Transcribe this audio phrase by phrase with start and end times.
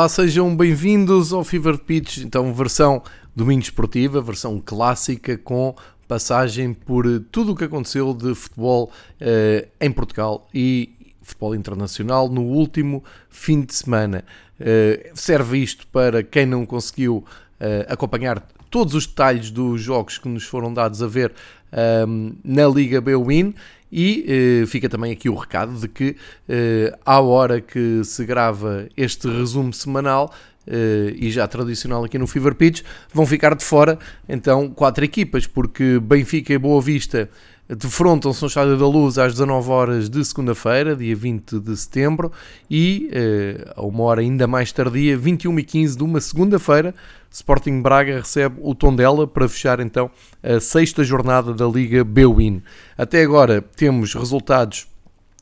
[0.00, 3.02] Olá, sejam bem-vindos ao Fever Pitch, então versão
[3.36, 5.74] domingo esportiva, versão clássica com
[6.08, 8.90] passagem por tudo o que aconteceu de futebol
[9.20, 14.24] eh, em Portugal e futebol internacional no último fim de semana.
[14.58, 17.22] Eh, serve isto para quem não conseguiu
[17.60, 18.40] eh, acompanhar
[18.70, 21.30] todos os detalhes dos jogos que nos foram dados a ver
[21.72, 23.54] ehm, na Liga B-Win
[23.92, 24.24] e
[24.62, 26.16] eh, fica também aqui o recado de que,
[26.48, 30.32] eh, à hora que se grava este resumo semanal,
[30.66, 35.46] eh, e já tradicional aqui no Fever Pitch, vão ficar de fora então quatro equipas,
[35.46, 37.28] porque Benfica e Boa Vista
[37.76, 42.32] defrontam-se no Estádio da Luz às 19 horas de segunda-feira, dia 20 de setembro,
[42.68, 46.94] e eh, a uma hora ainda mais tardia, 21 e 15 de uma segunda-feira,
[47.30, 50.10] Sporting Braga recebe o Tondela para fechar então
[50.42, 52.60] a sexta jornada da Liga B-Win.
[52.98, 54.88] Até agora temos resultados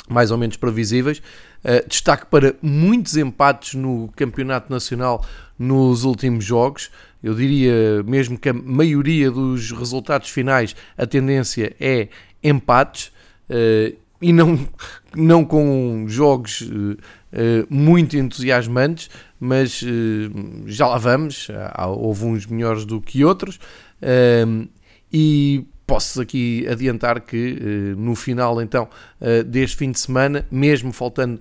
[0.08, 1.22] mais ou menos previsíveis.
[1.64, 5.24] Uh, destaque para muitos empates no Campeonato Nacional
[5.58, 6.90] nos últimos jogos.
[7.22, 12.08] Eu diria mesmo que a maioria dos resultados finais, a tendência é
[12.42, 13.10] empates.
[13.48, 14.58] Uh, e não,
[15.14, 16.96] não com jogos uh,
[17.70, 19.84] muito entusiasmantes, mas
[20.66, 21.48] já lá vamos.
[21.96, 23.60] Houve uns melhores do que outros.
[25.12, 28.88] e posso aqui adiantar que no final então
[29.46, 31.40] deste fim de semana, mesmo faltando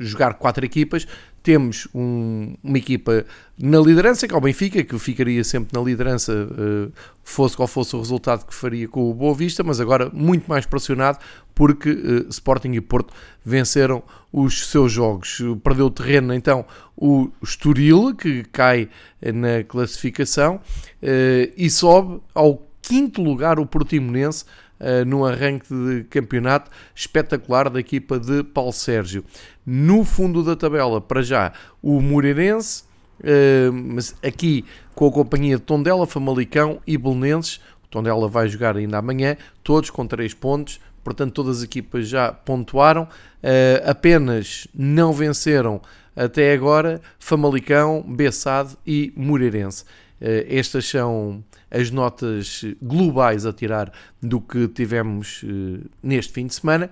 [0.00, 1.06] jogar quatro equipas,
[1.46, 3.24] temos um, uma equipa
[3.56, 6.92] na liderança, que é o Benfica, que ficaria sempre na liderança, uh,
[7.22, 10.66] fosse qual fosse o resultado que faria com o Boa Vista, mas agora muito mais
[10.66, 11.20] pressionado
[11.54, 13.14] porque uh, Sporting e Porto
[13.44, 14.02] venceram
[14.32, 15.40] os seus jogos.
[15.62, 16.64] Perdeu terreno então
[16.96, 18.88] o Estoril, que cai
[19.22, 24.44] na classificação, uh, e sobe ao quinto lugar o Portimonense
[24.80, 29.24] uh, no arranque de campeonato espetacular da equipa de Paulo Sérgio.
[29.64, 32.84] No fundo da tabela, para já, o Moreirense,
[33.20, 34.64] uh, mas aqui
[34.94, 37.60] com a companhia de Tondela, Famalicão e Belenenses.
[37.84, 42.32] O Tondela vai jogar ainda amanhã, todos com 3 pontos, portanto todas as equipas já
[42.32, 45.80] pontuaram, uh, apenas não venceram
[46.16, 49.84] até agora Famalicão, Bessade e Moreirense.
[50.20, 56.54] Uh, estas são as notas globais a tirar do que tivemos uh, neste fim de
[56.54, 56.90] semana.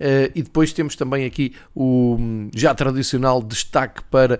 [0.00, 2.18] Uh, e depois temos também aqui o
[2.54, 4.38] já tradicional destaque para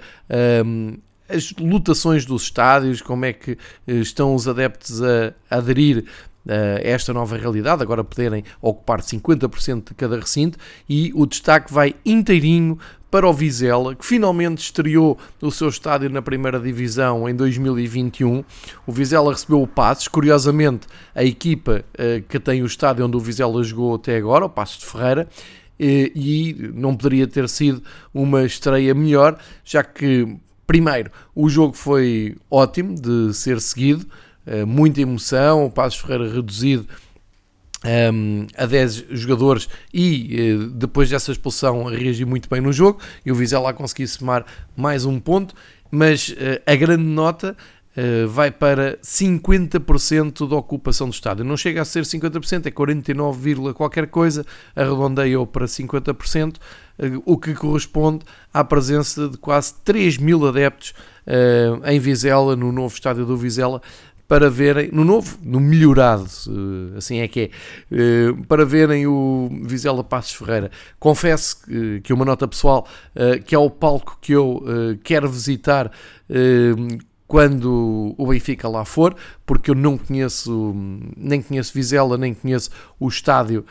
[0.64, 0.98] um, ehm,
[1.28, 6.04] as lotações dos estádios, como é que estão os adeptos a, aderir
[6.82, 10.58] esta nova realidade, agora poderem ocupar 50% de cada recinto
[10.88, 12.78] e o destaque vai inteirinho
[13.10, 18.44] para o Vizela, que finalmente estreou o seu estádio na primeira divisão em 2021.
[18.86, 23.20] O Vizela recebeu o Passos, curiosamente a equipa uh, que tem o estádio onde o
[23.20, 25.28] Vizela jogou até agora, o Passos de Ferreira,
[25.78, 27.82] e, e não poderia ter sido
[28.12, 30.36] uma estreia melhor, já que
[30.66, 34.06] primeiro o jogo foi ótimo de ser seguido,
[34.66, 36.86] muita emoção, o Passos Ferreira reduzido
[37.86, 43.30] um, a 10 jogadores e uh, depois dessa expulsão reagiu muito bem no jogo e
[43.30, 44.44] o Vizela conseguiu somar
[44.76, 45.54] mais um ponto,
[45.90, 47.56] mas uh, a grande nota
[48.28, 51.46] vai para 50% da ocupação do estádio.
[51.46, 56.56] Não chega a ser 50%, é 49, qualquer coisa, arredondei-o para 50%,
[57.24, 60.92] o que corresponde à presença de quase 3 mil adeptos
[61.86, 63.80] em Vizela, no novo estádio do Vizela,
[64.28, 66.26] para verem, no novo, no melhorado,
[66.96, 67.50] assim é que é,
[67.92, 70.70] eh, para verem o Vizela Passos Ferreira.
[70.98, 71.58] Confesso
[72.02, 75.90] que uma nota pessoal, eh, que é o palco que eu eh, quero visitar
[77.26, 79.14] quando o Benfica lá for,
[79.44, 80.74] porque eu não conheço,
[81.16, 83.64] nem conheço Vizela, nem conheço o estádio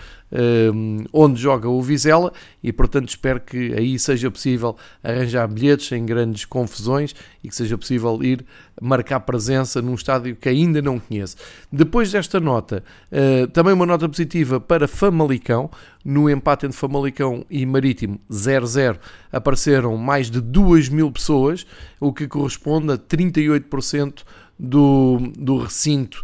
[1.13, 2.33] onde joga o Vizela
[2.63, 7.77] e, portanto, espero que aí seja possível arranjar bilhetes sem grandes confusões e que seja
[7.77, 8.45] possível ir
[8.81, 11.38] marcar presença num estádio que ainda não conheço.
[11.72, 15.69] Depois desta nota, uh, também uma nota positiva para Famalicão,
[16.04, 18.98] no empate entre Famalicão e Marítimo 0-0
[19.31, 21.66] apareceram mais de 2 mil pessoas,
[22.00, 24.24] o que corresponde a 38%
[24.57, 26.24] do, do recinto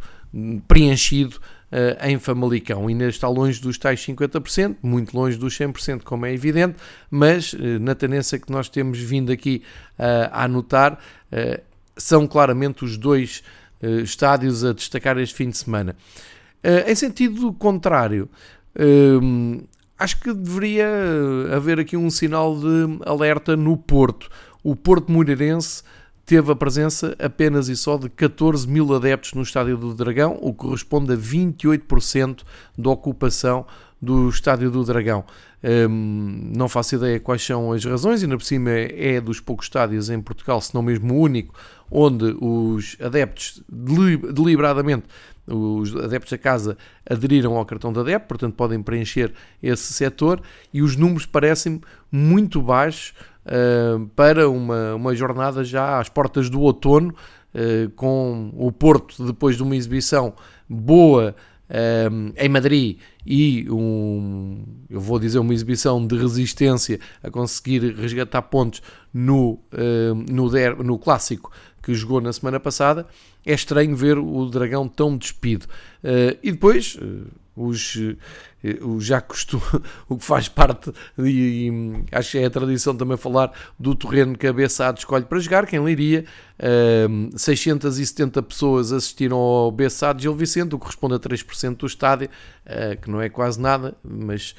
[0.68, 1.40] preenchido
[1.72, 2.88] uh, em Famalicão.
[2.88, 6.76] Ainda está longe dos tais 50%, muito longe dos 100%, como é evidente,
[7.10, 9.64] mas uh, na tendência que nós temos vindo aqui
[9.98, 11.00] uh, a anotar,
[11.96, 13.42] são claramente os dois
[14.04, 15.96] estádios a destacar este fim de semana.
[16.86, 18.28] em sentido contrário,
[19.98, 20.90] acho que deveria
[21.56, 24.30] haver aqui um sinal de alerta no Porto.
[24.62, 25.84] O Porto Moreirense
[26.32, 30.54] teve a presença apenas e só de 14 mil adeptos no Estádio do Dragão, o
[30.54, 32.44] que corresponde a 28%
[32.78, 33.66] da ocupação
[34.02, 35.26] do Estádio do Dragão.
[35.62, 40.10] Um, não faço ideia quais são as razões, ainda por cima é dos poucos estádios
[40.10, 41.54] em Portugal, se não mesmo o único,
[41.92, 45.04] onde os adeptos deliberadamente,
[45.46, 50.42] os adeptos da casa aderiram ao cartão de adepto, portanto podem preencher esse setor
[50.74, 53.14] e os números parecem muito baixos
[53.46, 57.14] uh, para uma, uma jornada já às portas do outono,
[57.54, 60.34] uh, com o Porto depois de uma exibição
[60.70, 61.36] boa
[62.12, 68.42] um, em Madrid e um, eu vou dizer uma exibição de resistência a conseguir resgatar
[68.44, 68.82] pontos
[69.14, 71.52] no, um, no, der, no clássico
[71.82, 73.08] que jogou na semana passada,
[73.46, 75.66] é estranho ver o Dragão tão despido.
[76.04, 77.98] Uh, e depois, uh, os,
[78.64, 82.96] eh, o já costuma, o que faz parte, e, e, acho que é a tradição
[82.96, 86.26] também falar do terreno que a Bessade escolhe para jogar, quem liria,
[86.60, 92.30] uh, 670 pessoas assistiram ao Bessade Gil Vicente, o que corresponde a 3% do estádio,
[92.66, 94.56] uh, que não é quase nada, mas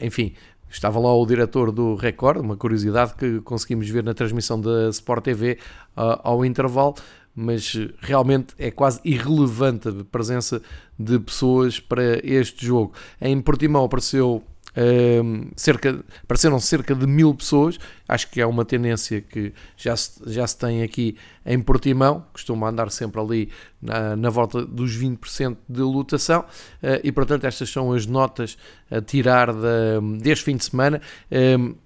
[0.00, 0.32] enfim,
[0.74, 5.22] Estava lá o diretor do Record, uma curiosidade que conseguimos ver na transmissão da Sport
[5.22, 5.56] TV
[5.96, 6.96] uh, ao intervalo,
[7.34, 10.62] mas realmente é quase irrelevante a presença
[10.98, 12.92] de pessoas para este jogo.
[13.20, 14.44] Em Portimão apareceu
[14.76, 17.78] um, cerca, apareceram cerca de mil pessoas,
[18.08, 21.16] acho que é uma tendência que já se, já se tem aqui
[21.46, 23.50] em Portimão, costuma andar sempre ali
[23.80, 28.56] na, na volta dos 20% de lotação, uh, e portanto estas são as notas
[28.90, 31.00] a tirar da, deste fim de semana.
[31.30, 31.76] Um,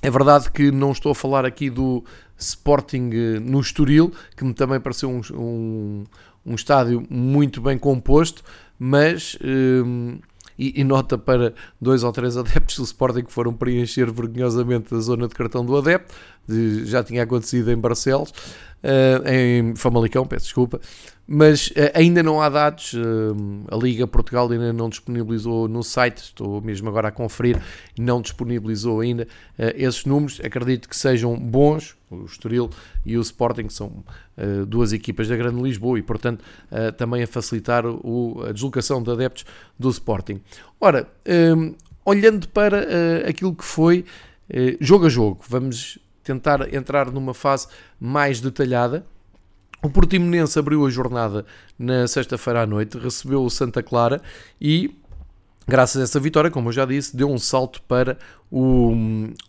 [0.00, 2.04] é verdade que não estou a falar aqui do
[2.42, 6.04] Sporting eh, no Estoril, que me também pareceu um, um,
[6.44, 8.42] um estádio muito bem composto,
[8.78, 10.18] mas um,
[10.58, 14.98] e, e, nota para dois ou três adeptos do Sporting que foram preencher vergonhosamente a
[14.98, 16.14] zona de cartão do adepto,
[16.46, 18.32] de, já tinha acontecido em Barcelos,
[18.82, 20.80] uh, em Famalicão, peço desculpa,
[21.26, 23.36] mas uh, ainda não há dados, uh,
[23.70, 27.60] a Liga Portugal ainda não disponibilizou no site, estou mesmo agora a conferir,
[27.98, 29.26] não disponibilizou ainda
[29.58, 32.68] esses números, acredito que sejam bons, o Estoril
[33.06, 34.04] e o Sporting são
[34.66, 36.44] duas equipas da Grande Lisboa e portanto
[36.98, 39.46] também a facilitar o, a deslocação de adeptos
[39.78, 40.40] do Sporting.
[40.80, 41.08] Ora,
[42.04, 42.86] olhando para
[43.26, 44.04] aquilo que foi
[44.80, 47.68] jogo a jogo, vamos tentar entrar numa fase
[48.00, 49.04] mais detalhada.
[49.82, 51.44] O Portimonense abriu a jornada
[51.78, 54.22] na sexta-feira à noite, recebeu o Santa Clara
[54.60, 54.94] e,
[55.66, 58.16] graças a essa vitória, como eu já disse, deu um salto para
[58.48, 58.94] o,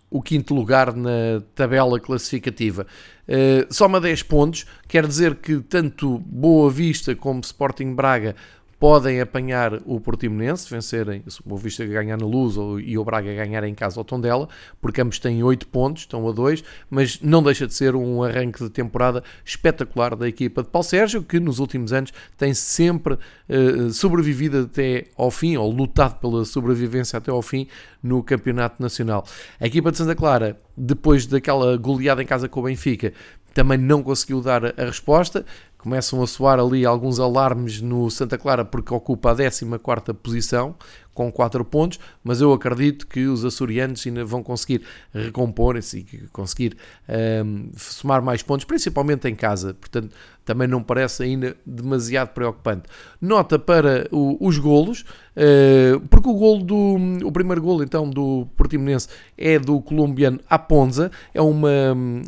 [0.09, 2.87] o quinto lugar na tabela classificativa.
[3.27, 8.35] Uh, soma 10 pontos, quer dizer que tanto Boa Vista como Sporting Braga
[8.83, 13.73] podem apanhar o Portimonense, vencerem o Boa ganhar na Luz e o Braga ganhar em
[13.73, 14.49] casa ao Tondela,
[14.81, 18.61] porque ambos têm 8 pontos, estão a 2, mas não deixa de ser um arranque
[18.61, 23.89] de temporada espetacular da equipa de Paulo Sérgio, que nos últimos anos tem sempre uh,
[23.89, 27.69] sobrevivido até ao fim, ou lutado pela sobrevivência até ao fim
[28.03, 29.25] no Campeonato Nacional.
[29.61, 33.13] A equipa de Santa Clara, depois daquela goleada em casa com o Benfica,
[33.53, 35.45] também não conseguiu dar a resposta,
[35.83, 40.75] começam a soar ali alguns alarmes no Santa Clara porque ocupa a 14 posição
[41.13, 44.81] com 4 pontos, mas eu acredito que os açorianos ainda vão conseguir
[45.13, 46.75] recompor-se e conseguir
[47.07, 50.15] um, ehm, somar mais pontos, principalmente em casa, portanto
[50.45, 52.83] também não parece ainda demasiado preocupante.
[53.21, 58.47] Nota para o, os golos, uh, porque o golo do o primeiro golo então do
[58.57, 61.69] Portimonense é do colombiano Aponza, é uma,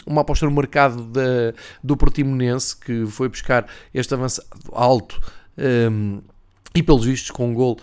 [0.05, 5.19] uma aposta no mercado da, do Portimonense que foi buscar este avançado alto
[5.57, 6.19] um, ehm,
[6.73, 7.77] e pelos vistos com um golo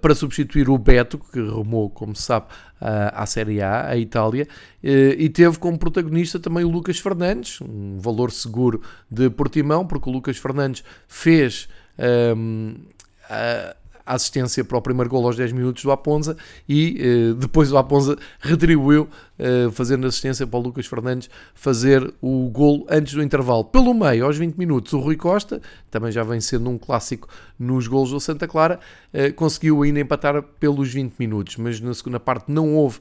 [0.00, 2.46] para substituir o Beto, que rumou, como se sabe,
[2.80, 4.46] à Série A, a Itália,
[4.82, 10.08] eh, e teve como protagonista também o Lucas Fernandes, um valor seguro de Portimão, porque
[10.08, 11.68] o Lucas Fernandes fez
[12.36, 12.74] um,
[13.30, 13.74] ehm,
[14.04, 16.36] a assistência para o primeiro gol aos 10 minutos do Aponza
[16.68, 22.48] e uh, depois o Aponza retribuiu uh, fazendo assistência para o Lucas Fernandes fazer o
[22.48, 23.64] gol antes do intervalo.
[23.64, 27.28] Pelo meio, aos 20 minutos, o Rui Costa, também já vem sendo um clássico
[27.58, 28.80] nos gols do Santa Clara,
[29.12, 33.00] uh, conseguiu ainda empatar pelos 20 minutos, mas na segunda parte não houve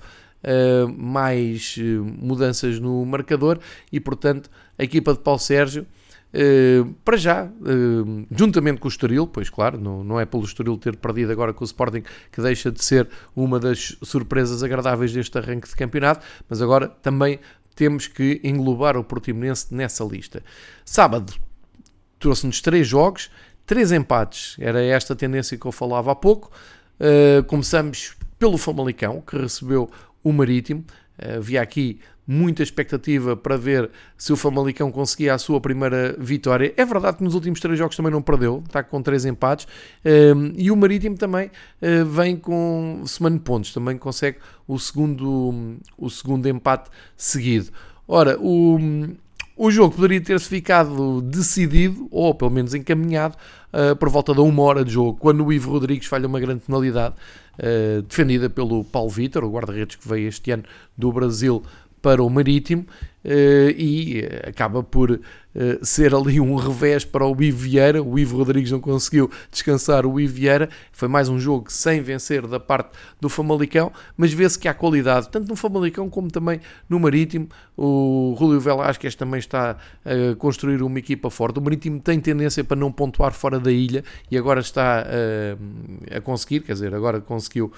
[0.98, 1.78] mais
[2.18, 3.60] mudanças no marcador
[3.92, 5.86] e, portanto, a equipa de Paulo Sérgio
[6.34, 10.78] Uh, para já, uh, juntamente com o Estoril, pois claro, não, não é pelo Estoril
[10.78, 15.38] ter perdido agora com o Sporting que deixa de ser uma das surpresas agradáveis deste
[15.38, 17.40] arranque de campeonato, mas agora também
[17.76, 20.42] temos que englobar o Portimonense nessa lista.
[20.86, 21.34] Sábado
[22.18, 23.30] trouxe-nos três jogos,
[23.66, 26.50] três empates, era esta tendência que eu falava há pouco.
[26.98, 29.90] Uh, começamos pelo Famalicão, que recebeu
[30.24, 30.86] o Marítimo.
[31.38, 32.00] havia aqui
[32.32, 36.74] muita expectativa para ver se o Famalicão conseguia a sua primeira vitória.
[36.78, 39.68] É verdade que nos últimos três jogos também não perdeu, está com três empates,
[40.06, 45.78] um, e o Marítimo também uh, vem com semana de pontos, também consegue o segundo,
[45.98, 47.70] o segundo empate seguido.
[48.08, 48.80] Ora, o,
[49.58, 53.36] o jogo poderia ter-se ficado decidido, ou pelo menos encaminhado,
[53.74, 56.62] uh, por volta de uma hora de jogo, quando o Ivo Rodrigues falha uma grande
[56.62, 57.14] penalidade,
[57.60, 60.64] uh, defendida pelo Paulo Vitor, o guarda-redes que veio este ano
[60.98, 61.62] do Brasil
[62.02, 62.86] para o Marítimo
[63.24, 65.20] uh, e uh, acaba por uh,
[65.84, 68.02] ser ali um revés para o Ivo Vieira.
[68.02, 70.70] O Ivo Rodrigues não conseguiu descansar o Ivo Vieira.
[70.92, 72.90] Foi mais um jogo sem vencer da parte
[73.20, 77.48] do Famalicão, mas vê-se que há qualidade, tanto no Famalicão como também no Marítimo.
[77.78, 81.60] O Rúlio Velasquez também está a construir uma equipa forte.
[81.60, 85.06] O Marítimo tem tendência para não pontuar fora da ilha e agora está
[86.16, 87.72] a conseguir, quer dizer, agora conseguiu,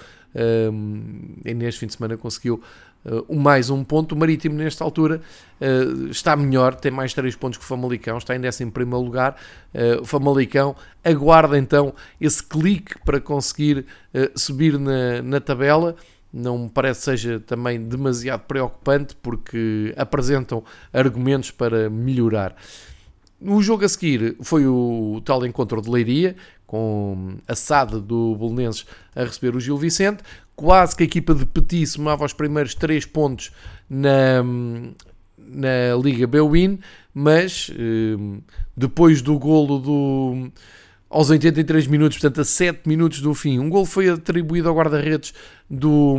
[1.44, 2.62] neste fim de semana conseguiu
[3.04, 4.14] uh, mais um ponto.
[4.14, 5.20] O Marítimo, nesta altura,
[5.60, 9.36] uh, está melhor, tem mais 3 pontos que o Famalicão, está em primeiro lugar.
[9.74, 13.86] Uh, o Famalicão aguarda então esse clique para conseguir
[14.34, 15.96] subir na, na tabela
[16.32, 22.56] não me parece seja também demasiado preocupante porque apresentam argumentos para melhorar.
[23.40, 26.34] O jogo a seguir foi o tal encontro de Leiria,
[26.66, 28.84] com a SAD do Bolonenses
[29.14, 30.24] a receber o Gil Vicente.
[30.56, 33.50] Quase que a equipa de Petit somava os primeiros 3 pontos
[33.88, 34.42] na,
[35.36, 36.78] na Liga Bwin,
[37.12, 38.40] mas eh,
[38.76, 40.50] depois do golo do
[41.14, 43.60] aos 83 minutos, portanto a 7 minutos do fim.
[43.60, 45.32] Um gol foi atribuído ao guarda-redes
[45.70, 46.16] do,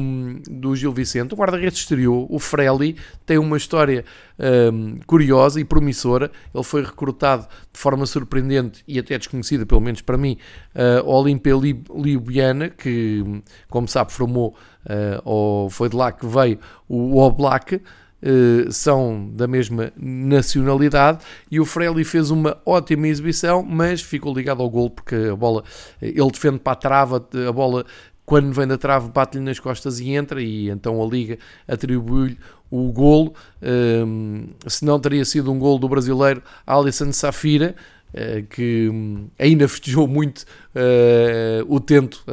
[0.50, 1.34] do Gil Vicente.
[1.34, 4.06] O guarda-redes estreou, o Freli, tem uma história
[4.40, 6.32] um, curiosa e promissora.
[6.54, 10.38] Ele foi recrutado de forma surpreendente e até desconhecida, pelo menos para mim,
[10.74, 11.56] uh, ao Olimpia
[11.94, 13.22] Libiana, que,
[13.70, 17.82] como sabe, formou, uh, ou foi de lá que veio o Oblak.
[18.28, 21.20] Eh, são da mesma nacionalidade
[21.52, 25.64] e o Freli fez uma ótima exibição, mas ficou ligado ao gol porque a bola,
[26.02, 27.86] eh, ele defende para a trava, a bola
[28.26, 32.40] quando vem da trave bate-lhe nas costas e entra e então a Liga atribuiu-lhe
[32.72, 37.76] o golo, um, eh, se não teria sido um golo do brasileiro Alisson Safira,
[38.12, 40.40] uh, que um, ainda festejou muito
[40.74, 42.24] uh, o tento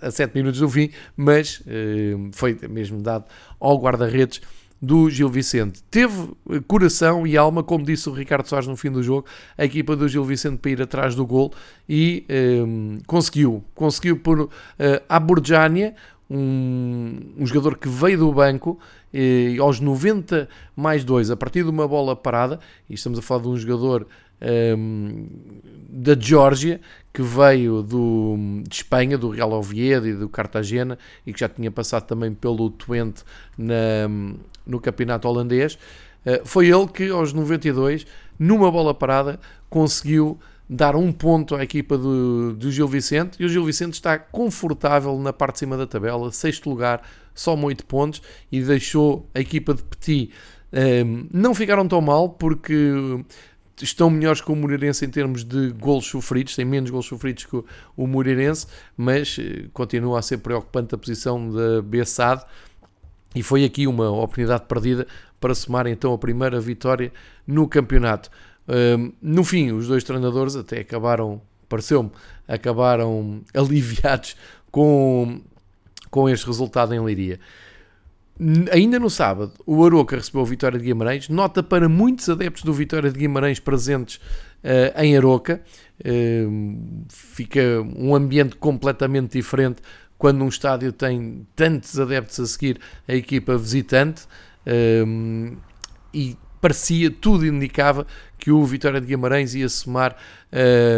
[0.00, 3.26] a 7 minutos do fim, mas uh, foi mesmo dado
[3.60, 4.40] ao guarda-redes
[4.82, 5.80] do Gil Vicente.
[5.84, 9.24] Teve eh, coração e alma, como disse o Ricardo Soares no fim do jogo,
[9.56, 11.52] a equipa do Gil Vicente para ir atrás do gol
[11.88, 13.62] e um, ehm, conseguiu.
[13.76, 14.50] Conseguiu por uh,
[15.08, 15.94] a Burjania,
[16.28, 18.80] um, um, jogador que veio do banco
[19.14, 22.58] e aos 90 mais 2, a partir de uma bola parada,
[22.90, 24.08] e estamos a falar de um jogador
[24.40, 25.26] um, ehm,
[25.88, 26.80] da Geórgia
[27.12, 31.70] que veio do, de Espanha, do Real Oviedo e do Cartagena e que já tinha
[31.70, 33.22] passado também pelo Twente
[33.56, 34.08] na,
[34.66, 35.78] no campeonato holandês.
[36.24, 38.06] Eh, foi ele que, aos 92,
[38.38, 39.38] numa bola parada,
[39.68, 40.38] conseguiu
[40.68, 45.18] dar um ponto à equipa do, do Gil Vicente e o Gil Vicente está confortável
[45.18, 47.02] na parte de cima da tabela, sexto lugar,
[47.34, 50.30] só 8 pontos e deixou a equipa de Petit.
[50.72, 52.74] Ehm, não ficaram tão mal porque
[53.80, 57.56] estão melhores que o Moreirense em termos de golos sofridos, têm menos golos sofridos que
[57.56, 57.64] o,
[57.96, 58.66] o Moreirense,
[58.96, 62.44] mas uh, continua a ser preocupante a posição da Bessade
[63.34, 65.06] e foi aqui uma oportunidade perdida
[65.40, 67.12] para somar então a primeira vitória
[67.46, 68.30] no campeonato.
[68.68, 72.10] Um, no fim, os dois treinadores até acabaram, pareceu-me,
[72.46, 74.36] acabaram aliviados
[74.70, 75.40] com,
[76.10, 77.40] com este resultado em Leiria.
[78.72, 81.28] Ainda no sábado, o Aroca recebeu a Vitória de Guimarães.
[81.28, 85.62] Nota para muitos adeptos do Vitória de Guimarães presentes uh, em Aroca.
[86.00, 87.60] Uh, fica
[87.94, 89.82] um ambiente completamente diferente
[90.22, 94.22] quando um estádio tem tantos adeptos a seguir a equipa visitante
[95.04, 95.56] um,
[96.14, 98.06] e parecia, tudo indicava
[98.38, 100.16] que o Vitória de Guimarães ia somar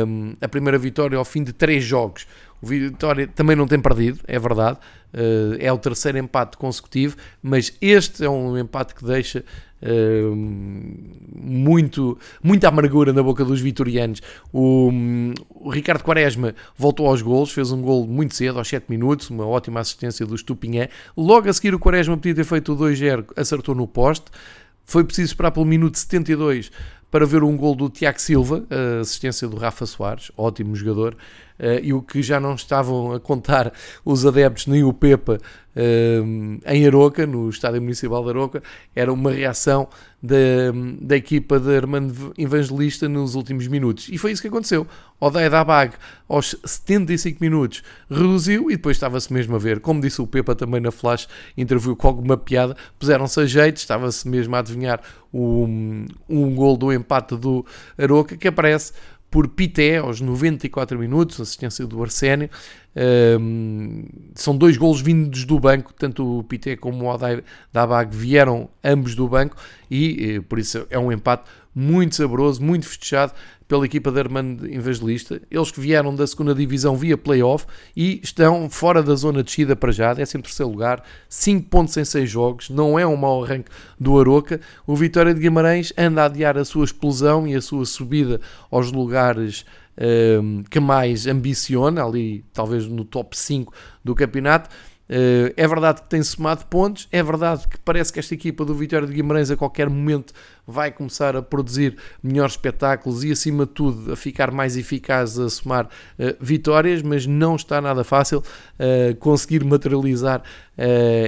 [0.06, 2.26] um, a primeira vitória ao fim de três jogos.
[2.60, 4.78] O Vitória também não tem perdido, é verdade,
[5.14, 9.42] uh, é o terceiro empate consecutivo, mas este é um empate que deixa
[11.34, 14.20] muito, muita amargura na boca dos vitorianos.
[14.52, 14.90] O,
[15.50, 19.46] o, Ricardo Quaresma voltou aos golos, fez um gol muito cedo, aos 7 minutos, uma
[19.46, 20.88] ótima assistência do Stupinhé.
[21.16, 24.26] Logo a seguir, o Quaresma podia ter feito o 2-0, acertou no poste.
[24.86, 26.70] Foi preciso esperar pelo minuto 72
[27.14, 28.64] para ver um gol do Tiago Silva,
[29.00, 31.16] assistência do Rafa Soares, ótimo jogador,
[31.56, 33.72] Uh, e o que já não estavam a contar
[34.04, 35.38] os adeptos nem o Pepa
[35.76, 38.62] uh, em Aroca, no Estádio Municipal de Aroca,
[38.94, 39.88] era uma reação
[40.20, 40.36] da,
[41.00, 44.08] da equipa de Armando Evangelista nos últimos minutos.
[44.08, 44.84] E foi isso que aconteceu.
[45.20, 45.94] Odeia Dabag,
[46.28, 49.78] aos 75 minutos, reduziu e depois estava-se mesmo a ver.
[49.78, 54.26] Como disse o Pepa também na Flash, interviu com alguma piada, puseram-se a jeito, estava-se
[54.28, 55.00] mesmo a adivinhar
[55.32, 57.03] um, um gol do empate
[57.36, 57.64] do
[57.98, 58.92] Aroca, que aparece
[59.34, 62.48] por Pité aos 94 minutos, assistência do Arsénio.
[63.40, 67.42] Um, são dois golos vindos do banco, tanto o Pité como o Oday
[67.72, 69.56] Dabag vieram ambos do banco
[69.90, 73.32] e eh, por isso é um empate muito saboroso, muito festejado
[73.66, 75.40] pela equipa de Armando Evangelista.
[75.50, 77.66] Eles que vieram da segunda divisão via playoff
[77.96, 82.04] e estão fora da zona de descida para já, 13 terceiro lugar, 5 pontos em
[82.04, 84.60] 6 jogos, não é um mau arranque do Aroca.
[84.86, 88.40] O Vitória de Guimarães anda a adiar a sua explosão e a sua subida
[88.70, 89.64] aos lugares
[89.96, 94.68] um, ehm, que mais ambiciona, ali talvez no top 5 do campeonato
[95.08, 99.06] é verdade que tem somado pontos, é verdade que parece que esta equipa do Vitória
[99.06, 100.32] de Guimarães a qualquer momento
[100.66, 105.48] vai começar a produzir melhores espetáculos e, acima de tudo, a ficar mais eficaz a
[105.50, 105.88] somar uh,
[106.40, 110.42] vitórias, mas não está nada fácil uh, conseguir materializar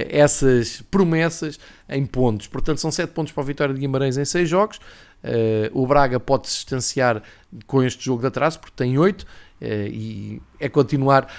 [0.09, 1.57] essas promessas
[1.87, 2.47] em pontos.
[2.47, 4.77] Portanto, são 7 pontos para o Vitória de Guimarães em 6 jogos.
[5.71, 7.23] o Braga pode se distanciar
[7.65, 9.25] com este jogo de atraso, porque tem 8,
[9.61, 11.31] e é continuar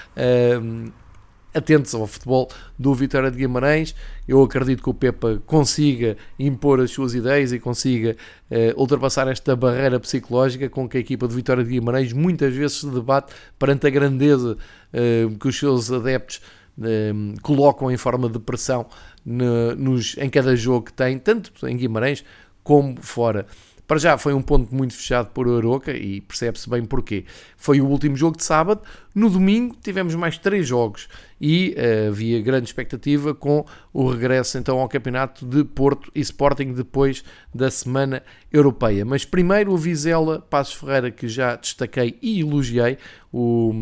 [1.59, 2.49] atentos ao futebol
[2.79, 3.95] do Vitória de Guimarães.
[4.27, 8.17] Eu acredito que o Pepa consiga impor as suas ideias e consiga
[8.51, 12.79] uh, ultrapassar esta barreira psicológica com que a equipa do Vitória de Guimarães muitas vezes
[12.79, 16.41] se debate perante a grandeza uh, que os seus adeptos
[16.79, 18.87] uh, colocam em forma de pressão
[19.25, 22.25] no, nos, em cada jogo que tem, tanto em Guimarães
[22.63, 23.47] como fora.
[23.89, 27.25] Para já foi um ponto muito fechado por Aroca e percebe-se bem porquê.
[27.57, 28.83] Foi o último jogo de sábado.
[29.15, 31.09] No domingo tivemos mais três jogos
[31.41, 36.73] e uh, havia grande expectativa com o regresso então ao campeonato de Porto e Sporting
[36.73, 37.25] depois
[37.55, 38.23] da semana
[38.53, 39.05] europeia.
[39.05, 42.99] Mas primeiro o Vizela Passos Ferreira que já destaquei e elogiei,
[43.31, 43.75] o,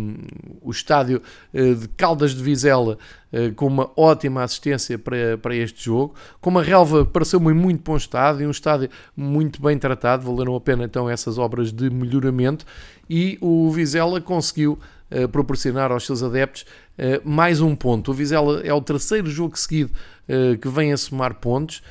[0.60, 1.22] o estádio
[1.54, 2.98] uh, de Caldas de Vizela
[3.32, 7.96] uh, com uma ótima assistência para, para este jogo, com uma relva pareceu-me muito bom
[7.96, 12.66] estado e um estádio muito bem tratado, valeram a pena então essas obras de melhoramento
[13.08, 14.78] e o Vizela conseguiu
[15.10, 16.62] uh, proporcionar aos seus adeptos
[16.98, 18.10] uh, mais um ponto.
[18.10, 19.92] O Vizela é o terceiro jogo seguido
[20.28, 21.82] uh, que vem a somar pontos.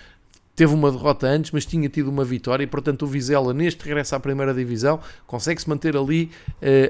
[0.55, 4.15] Teve uma derrota antes, mas tinha tido uma vitória e, portanto, o Vizela, neste regresso
[4.15, 6.31] à primeira divisão, consegue se manter ali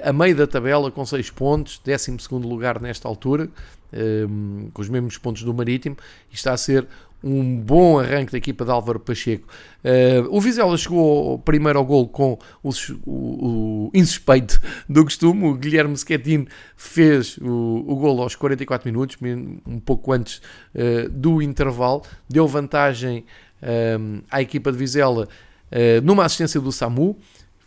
[0.04, 2.16] a meio da tabela com 6 pontos, 12
[2.48, 3.50] lugar nesta altura,
[4.72, 5.98] com os mesmos pontos do Marítimo,
[6.32, 6.88] e está a ser
[7.26, 9.48] um bom arranque da equipa de Álvaro Pacheco.
[9.84, 12.70] Uh, o Vizela chegou primeiro ao gol com o,
[13.04, 15.48] o, o insuspeito do costume.
[15.48, 16.46] O Guilherme Schettino
[16.78, 19.18] fez o, o gol aos 44 minutos,
[19.66, 20.38] um pouco antes
[20.76, 22.04] uh, do intervalo.
[22.30, 23.26] Deu vantagem
[23.64, 25.28] uh, à equipa de Vizela
[26.04, 27.18] numa assistência do Samu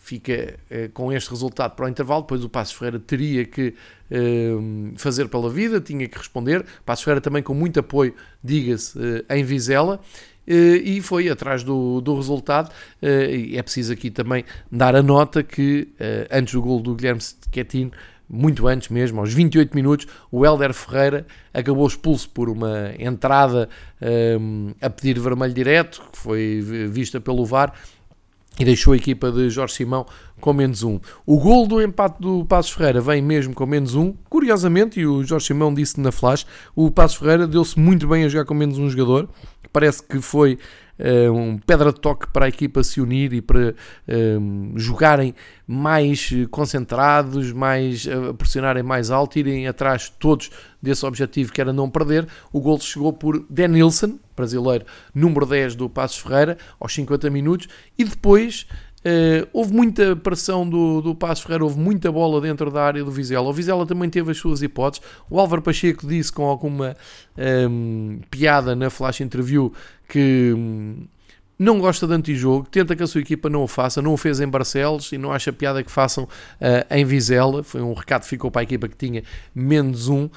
[0.09, 3.75] fica uh, com este resultado para o intervalo, depois o Passos Ferreira teria que
[4.11, 6.65] uh, fazer pela vida, tinha que responder.
[6.85, 10.01] Passos Ferreira também com muito apoio, diga-se, uh, em Vizela.
[10.47, 12.73] e foi atrás do, do resultado.
[13.03, 15.89] e é preciso aqui também dar a nota que
[16.31, 17.21] antes do gol do Guilherme
[17.53, 17.93] Quetino,
[18.27, 23.69] muito antes mesmo, aos 28 minutos, o Helder Ferreira acabou expulso por uma entrada
[24.81, 27.75] a pedir vermelho direto, que foi vista pelo VAR,
[28.59, 30.07] e deixou a equipa de Jorge Simão
[30.41, 30.99] com menos um.
[31.25, 34.13] O gol do empate do Passos Ferreira vem mesmo com menos um.
[34.29, 38.29] Curiosamente, e o Jorge Simão disse na flash, o Passos Ferreira deu-se muito bem a
[38.29, 39.29] jogar com menos um jogador.
[39.73, 40.59] Parece que foi
[41.33, 45.35] um pedra de toque para a equipa se unir e para uh, jogarem
[45.67, 50.51] mais concentrados, mais uh, pressionarem mais alto, irem atrás todos
[50.83, 52.27] desse objetivo que era não perder.
[52.53, 54.85] O gol chegou por Denilson, brasileiro,
[55.15, 58.67] número 10 do Passos Ferreira, aos 50 minutos, e depois
[58.99, 63.11] Uh, houve muita pressão do, do Passo Ferreira, houve muita bola dentro da área do
[63.11, 63.49] Vizela.
[63.49, 65.07] O Vizela também teve as suas hipóteses.
[65.31, 66.97] O Álvaro Pacheco disse com alguma
[67.71, 69.73] um, piada na flash interview
[70.09, 71.07] que um,
[71.59, 74.41] não gosta de antijogo, tenta que a sua equipa não o faça, não o fez
[74.41, 76.29] em Barcelos e não acha piada que façam uh,
[76.95, 77.65] em Vizela.
[77.65, 80.31] Foi um recado que ficou para a equipa que tinha menos um, uh,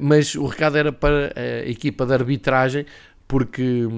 [0.00, 2.86] mas o recado era para a equipa de arbitragem
[3.26, 3.88] porque,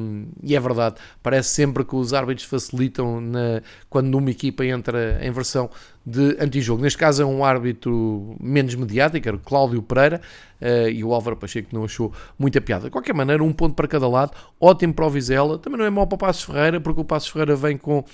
[0.42, 3.60] e é verdade, parece sempre que os árbitros facilitam na,
[3.90, 5.68] quando uma equipa entra em versão
[6.06, 6.80] de antijogo.
[6.80, 10.20] Neste caso é um árbitro menos mediático, era o Cláudio Pereira,
[10.60, 12.84] uh, e o Álvaro Pacheco não achou muita piada.
[12.84, 15.90] De qualquer maneira, um ponto para cada lado, ótimo para o Vizela, também não é
[15.90, 18.04] mau para o Passos Ferreira, porque o Passos Ferreira vem com uh,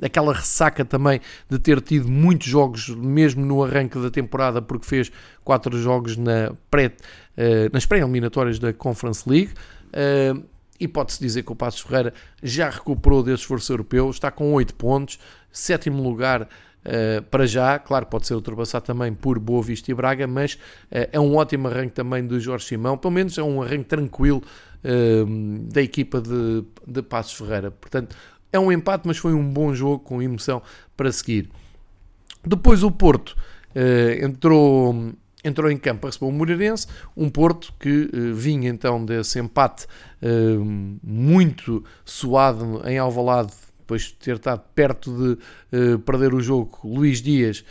[0.00, 5.10] aquela ressaca também de ter tido muitos jogos, mesmo no arranque da temporada, porque fez
[5.42, 9.50] quatro jogos na pré, uh, nas pré-eliminatórias da Conference League.
[9.90, 10.44] Uh,
[10.78, 14.74] e pode-se dizer que o Passos Ferreira já recuperou desse esforço europeu, está com 8
[14.74, 15.18] pontos,
[15.52, 20.26] sétimo lugar uh, para já, claro pode ser ultrapassado também por Boa Vista e Braga,
[20.26, 23.84] mas uh, é um ótimo arranque também do Jorge Simão, pelo menos é um arranque
[23.84, 24.42] tranquilo
[25.68, 28.16] da equipa de, de Passos Ferreira, portanto
[28.50, 30.62] é um empate, mas foi um bom jogo com emoção
[30.96, 31.50] para seguir.
[32.42, 33.36] Depois o Porto
[34.22, 35.12] entrou
[35.44, 39.86] entrou em campo receber o Moreirense, um Porto que uh, vinha então desse empate
[40.22, 46.78] uh, muito suado em Alvalade, depois de ter estado perto de uh, perder o jogo,
[46.84, 47.64] Luís Dias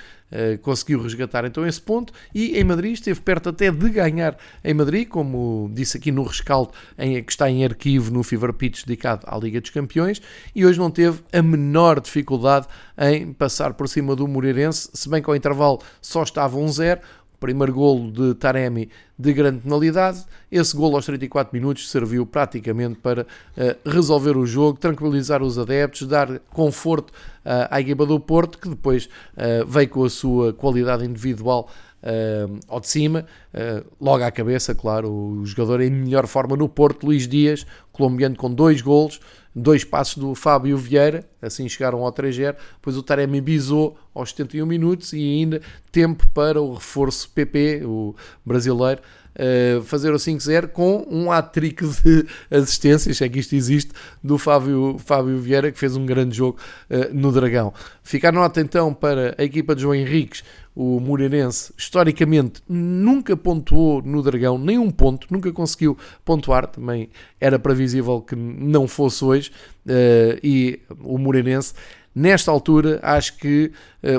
[0.62, 2.14] conseguiu resgatar então esse ponto.
[2.36, 6.72] E em Madrid esteve perto até de ganhar em Madrid, como disse aqui no rescaldo
[7.00, 10.22] em, que está em arquivo no Fever Pitch dedicado à Liga dos Campeões
[10.54, 15.20] e hoje não teve a menor dificuldade em passar por cima do Moreirense, se bem
[15.20, 17.02] que ao intervalo só estava um zero,
[17.40, 20.24] primeiro golo de Taremi de grande penalidade.
[20.52, 26.08] Esse golo aos 34 minutos serviu praticamente para uh, resolver o jogo, tranquilizar os adeptos,
[26.08, 31.06] dar conforto uh, à equipa do Porto, que depois uh, veio com a sua qualidade
[31.06, 31.70] individual
[32.04, 36.68] uh, ao de cima, uh, logo à cabeça, claro, o jogador em melhor forma no
[36.68, 39.20] Porto, Luís Dias, colombiano com dois golos,
[39.56, 44.66] dois passos do Fábio Vieira, assim chegaram ao 3-0, depois o Taremi bisou aos 71
[44.66, 49.02] minutos e ainda tempo para o reforço PP, o brasileiro,
[49.40, 54.98] Uh, fazer o 5-0 com um hat-trick de assistências, é que isto existe, do Fábio,
[55.00, 56.58] Fábio Vieira, que fez um grande jogo
[56.90, 57.74] uh, no Dragão.
[58.04, 60.44] Fica a nota então para a equipa de João Henriques,
[60.82, 67.10] o Moreirense, historicamente, nunca pontuou no Dragão, nem um ponto, nunca conseguiu pontuar, também
[67.42, 69.52] era previsível que não fosse hoje,
[69.86, 71.74] uh, e o Moreirense,
[72.16, 73.72] nesta altura, acho que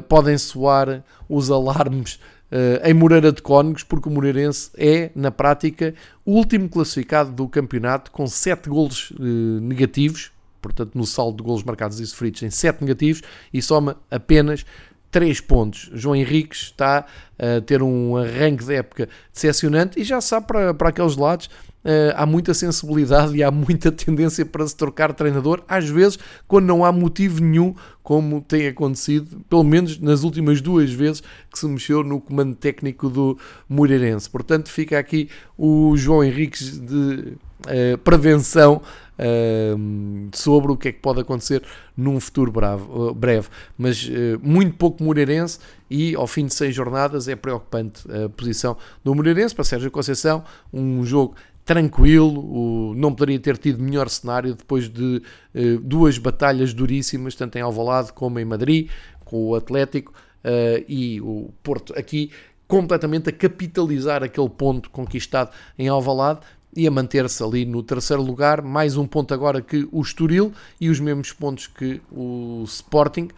[0.08, 2.20] podem soar os alarmes
[2.50, 5.94] uh, em Moreira de Cónegos, porque o Moreirense é, na prática,
[6.24, 9.22] o último classificado do campeonato com 7 golos uh,
[9.60, 14.66] negativos, portanto, no saldo de golos marcados e sofridos, em 7 negativos e soma apenas
[15.10, 15.90] 3 pontos.
[15.92, 17.06] João Henriques está
[17.38, 21.48] a ter um arranque de época decepcionante e já sabe para, para aqueles lados
[21.82, 26.66] Uh, há muita sensibilidade e há muita tendência para se trocar treinador, às vezes quando
[26.66, 31.66] não há motivo nenhum, como tem acontecido, pelo menos nas últimas duas vezes que se
[31.66, 34.28] mexeu no comando técnico do Moreirense.
[34.28, 37.32] Portanto, fica aqui o João Henriques de
[37.66, 38.82] uh, prevenção
[39.20, 41.62] uh, sobre o que é que pode acontecer
[41.96, 43.48] num futuro bravo, breve.
[43.76, 44.10] Mas
[44.42, 45.58] muito pouco Moreirense
[45.90, 49.54] e ao fim de seis jornadas é preocupante a posição do Moreirense.
[49.54, 55.22] Para Sérgio Conceição, um jogo tranquilo, não poderia ter tido melhor cenário depois de
[55.54, 58.90] uh, duas batalhas duríssimas, tanto em Alvalade como em Madrid,
[59.24, 60.12] com o Atlético
[60.44, 62.32] uh, e o Porto aqui
[62.66, 66.40] completamente a capitalizar aquele ponto conquistado em Alvalade
[66.74, 70.88] e a manter-se ali no terceiro lugar, mais um ponto agora que o Estoril e
[70.88, 73.28] os mesmos pontos que o Sporting.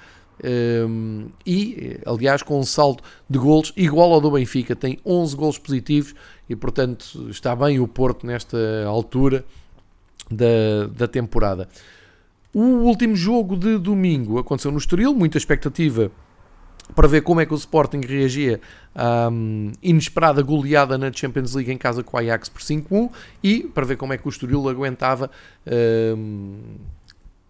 [0.45, 5.59] Um, e, aliás, com um saldo de golos igual ao do Benfica, tem 11 golos
[5.59, 6.15] positivos
[6.49, 9.45] e, portanto, está bem o Porto nesta altura
[10.31, 11.69] da, da temporada.
[12.53, 16.11] O último jogo de domingo aconteceu no Estoril, muita expectativa
[16.95, 18.61] para ver como é que o Sporting reagia
[18.95, 23.11] à um, inesperada goleada na Champions League em casa com o Ajax por 5-1
[23.43, 25.31] e para ver como é que o Estoril aguentava
[26.17, 26.59] um,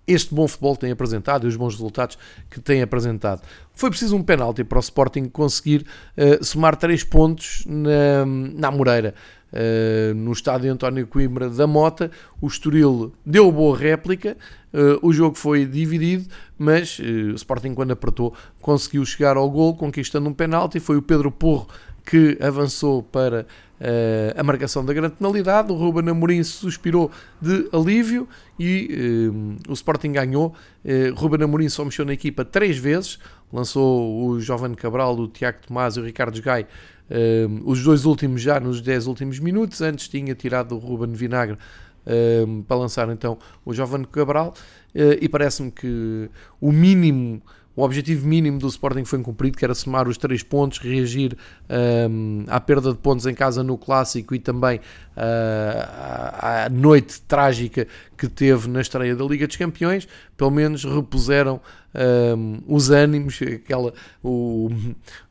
[0.07, 2.18] este bom futebol que tem apresentado e os bons resultados
[2.51, 3.42] que tem apresentado.
[3.73, 9.14] Foi preciso um penalti para o Sporting conseguir uh, somar 3 pontos na, na Moreira.
[9.53, 12.11] Uh, no estádio António Coimbra da Mota,
[12.41, 14.37] o Estoril deu boa réplica,
[14.73, 16.25] uh, o jogo foi dividido,
[16.59, 21.31] mas o Sporting quando apertou conseguiu chegar ao gol, conquistando um penalti, foi o Pedro
[21.31, 21.69] Porro
[22.05, 23.43] que avançou para
[23.81, 25.73] uh, a marcação da grande penalidade.
[25.73, 27.11] O Ruben Amorim suspirou
[27.41, 30.55] de alívio e uh, o Sporting ganhou.
[30.85, 33.19] Uh, Ruben Amorim só mexeu na equipa três vezes,
[33.53, 36.67] lançou o Jovem Cabral, o Tiago Tomás e o Ricardo Gai.
[37.12, 41.59] Uh, os dois últimos já nos 10 últimos minutos, antes tinha tirado o Ruben Vinagre
[42.07, 44.55] uh, para lançar então o Jovem Cabral,
[44.94, 47.42] uh, e parece-me que o mínimo
[47.75, 51.37] o objetivo mínimo do Sporting foi cumprido, que era somar os três pontos, reagir
[52.11, 54.83] um, à perda de pontos em casa no Clássico e também uh,
[55.16, 60.07] à, à noite trágica que teve na estreia da Liga dos Campeões.
[60.37, 61.62] Pelo menos repuseram
[61.94, 64.70] um, os ânimos, aquela, o,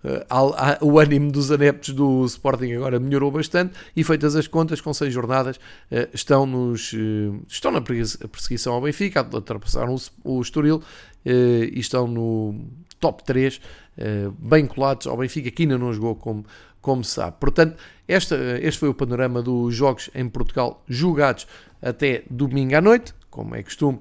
[0.04, 4.94] uh, o ânimo dos adeptos do Sporting agora melhorou bastante e feitas as contas, com
[4.94, 10.82] seis jornadas, uh, estão, nos, uh, estão na perseguição ao Benfica, ultrapassaram o, o Estoril
[11.26, 12.56] eh, e estão no
[13.00, 13.62] top 3,
[13.98, 16.46] eh, bem colados ao Benfica, que ainda não jogou como,
[16.82, 17.38] como se sabe.
[17.40, 21.48] Portanto, esta, este foi o panorama dos jogos em Portugal jogados
[21.82, 24.00] até domingo à noite, como é costume,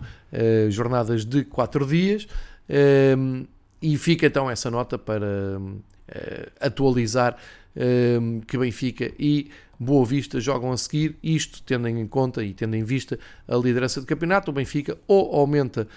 [0.70, 2.26] jornadas de 4 dias,
[3.82, 5.60] e fica então essa nota para
[6.60, 7.36] atualizar
[8.46, 9.50] que Benfica e
[9.82, 13.98] Boa Vista jogam a seguir, isto tendo em conta e tendo em vista a liderança
[13.98, 15.88] do campeonato, o Benfica ou aumenta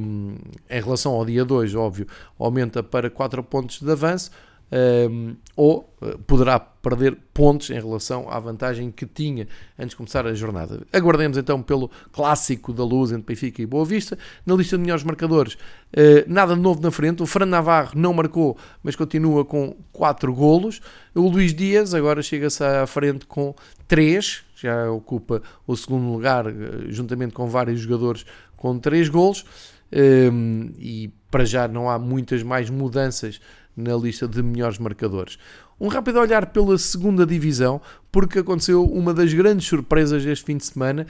[0.00, 0.36] um,
[0.70, 2.06] em relação ao dia 2, óbvio,
[2.38, 4.30] aumenta para 4 pontos de avanço,
[4.72, 9.46] um, ou uh, poderá perder pontos em relação à vantagem que tinha
[9.78, 10.82] antes de começar a jornada.
[10.92, 14.18] Aguardemos então pelo clássico da luz entre Benfica e Boa Vista.
[14.44, 17.22] Na lista de melhores marcadores, uh, nada de novo na frente.
[17.22, 20.80] O Fran Navarro não marcou, mas continua com 4 golos.
[21.14, 23.54] O Luís Dias agora chega-se à frente com
[23.86, 26.52] 3, já ocupa o segundo lugar, uh,
[26.88, 28.26] juntamente com vários jogadores
[28.56, 29.44] com 3 golos.
[29.92, 33.40] Um, e para já não há muitas mais mudanças
[33.76, 35.38] na lista de melhores marcadores.
[35.78, 37.80] Um rápido olhar pela segunda divisão,
[38.16, 41.06] porque aconteceu uma das grandes surpresas este fim de semana,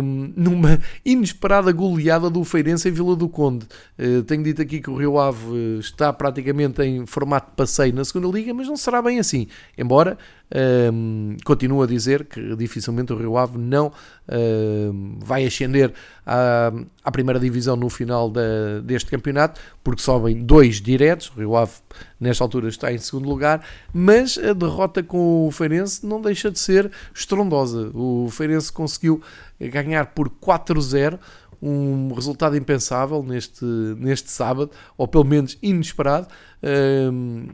[0.00, 3.66] um, numa inesperada goleada do Feirense em Vila do Conde.
[3.98, 8.04] Uh, tenho dito aqui que o Rio Ave está praticamente em formato de passeio na
[8.04, 9.48] segunda liga, mas não será bem assim.
[9.76, 10.16] Embora
[10.92, 13.92] um, continuo a dizer que dificilmente o Rio Ave não
[14.28, 15.92] um, vai ascender
[16.26, 16.72] à,
[17.04, 21.30] à, primeira divisão no final da, deste campeonato, porque sobem dois diretos.
[21.30, 21.72] O Rio Ave,
[22.18, 26.58] nesta altura, está em segundo lugar, mas a derrota com o Feirense não deixa de
[26.58, 27.90] ser estrondosa.
[27.94, 29.22] O Feirense conseguiu
[29.58, 31.18] ganhar por 4-0,
[31.62, 36.28] um resultado impensável neste, neste sábado, ou pelo menos inesperado.
[37.12, 37.48] Um,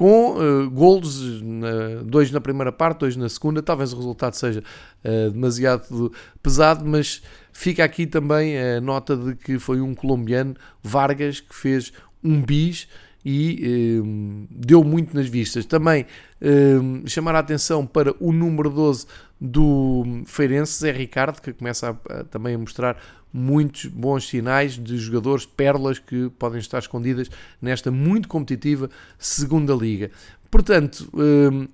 [0.00, 3.62] com uh, golos, uh, dois na primeira parte, dois na segunda.
[3.62, 4.64] Talvez o resultado seja
[5.04, 6.10] uh, demasiado
[6.42, 7.20] pesado, mas
[7.52, 11.92] fica aqui também a nota de que foi um colombiano, Vargas, que fez
[12.24, 12.88] um bis
[13.24, 15.66] e um, deu muito nas vistas.
[15.66, 16.06] Também
[16.40, 19.06] um, chamar a atenção para o número 12
[19.40, 22.96] do Feirense, Zé Ricardo, que começa a, a, também a mostrar
[23.32, 27.30] muitos bons sinais de jogadores, pérolas que podem estar escondidas
[27.60, 30.10] nesta muito competitiva segunda liga.
[30.50, 31.68] Portanto, um,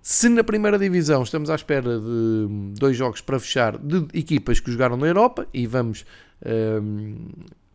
[0.00, 4.70] se na primeira divisão estamos à espera de dois jogos para fechar de equipas que
[4.70, 6.04] jogaram na Europa e vamos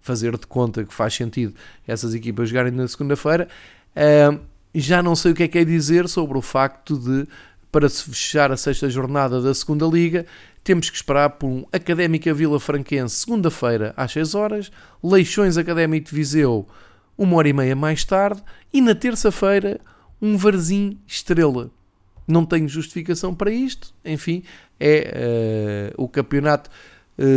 [0.08, 1.54] fazer de conta que faz sentido
[1.88, 3.48] essas equipas jogarem na segunda-feira.
[3.96, 4.40] Uh,
[4.74, 7.28] já não sei o que é que é dizer sobre o facto de,
[7.72, 10.26] para se fechar a sexta jornada da segunda Liga,
[10.64, 14.72] temos que esperar por um Académica Vila Franquense segunda-feira às 6 horas,
[15.04, 16.68] Leixões Académico de Viseu
[17.18, 18.42] uma hora e meia mais tarde
[18.72, 19.82] e na terça-feira
[20.22, 21.72] um Varzim Estrela.
[22.28, 24.44] Não tenho justificação para isto, enfim,
[24.80, 26.70] é uh, o campeonato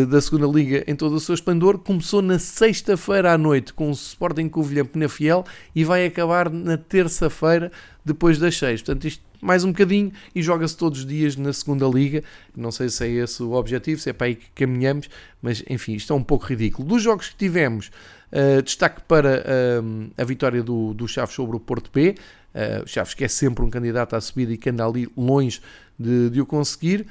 [0.08, 1.78] da segunda Liga em todo o seu esplendor.
[1.78, 7.72] Começou na sexta-feira à noite com o Sporting Covilhã Penafiel e vai acabar na terça-feira
[8.04, 8.82] depois das seis.
[8.82, 12.22] Portanto, isto mais um bocadinho e joga-se todos os dias na segunda Liga.
[12.54, 15.08] Não sei se é esse o objetivo, se é para aí que caminhamos,
[15.40, 16.86] mas enfim, isto é um pouco ridículo.
[16.86, 17.90] Dos jogos que tivemos,
[18.32, 19.42] uh, destaque para
[19.82, 22.14] uh, a vitória do, do Chaves sobre o Porto B.
[22.54, 25.60] Uh, o Chaves que é sempre um candidato à subida e que anda ali longe
[25.98, 27.06] de, de o conseguir.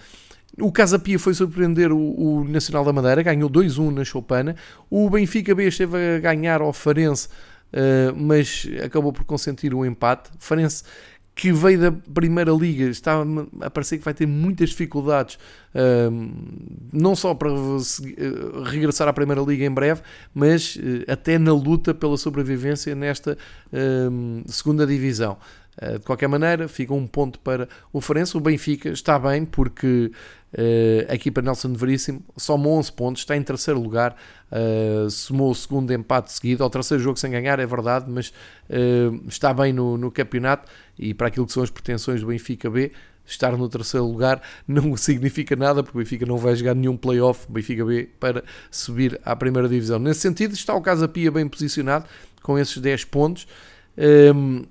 [0.61, 4.55] O Casa Pia foi surpreender o, o Nacional da Madeira, ganhou 2-1 na Choupana.
[4.89, 10.29] O Benfica B esteve a ganhar ao Farense, uh, mas acabou por consentir um empate.
[10.39, 10.83] Farense
[11.35, 13.23] que veio da Primeira Liga, está
[13.61, 15.35] a parecer que vai ter muitas dificuldades,
[15.73, 16.11] uh,
[16.91, 20.01] não só para uh, regressar à Primeira Liga em breve,
[20.33, 23.37] mas até na luta pela sobrevivência nesta
[24.47, 25.37] segunda divisão.
[25.93, 28.35] De qualquer maneira, fica um ponto para o Farense.
[28.35, 30.11] O Benfica está bem porque
[30.51, 34.15] Uh, a equipa Nelson Veríssimo somou 11 pontos, está em terceiro lugar,
[34.51, 38.29] uh, somou o segundo empate seguido, ao terceiro jogo sem ganhar, é verdade, mas
[38.69, 42.67] uh, está bem no, no, campeonato e para aquilo que são as pretensões do Benfica
[42.67, 42.91] B,
[43.27, 47.45] estar no terceiro lugar não significa nada, porque o Benfica não vai jogar nenhum playoff,
[47.47, 49.99] Benfica B, para subir à primeira divisão.
[49.99, 52.05] Nesse sentido, está o Casa Pia bem posicionado,
[52.41, 53.47] com esses 10 pontos.
[54.35, 54.63] Um,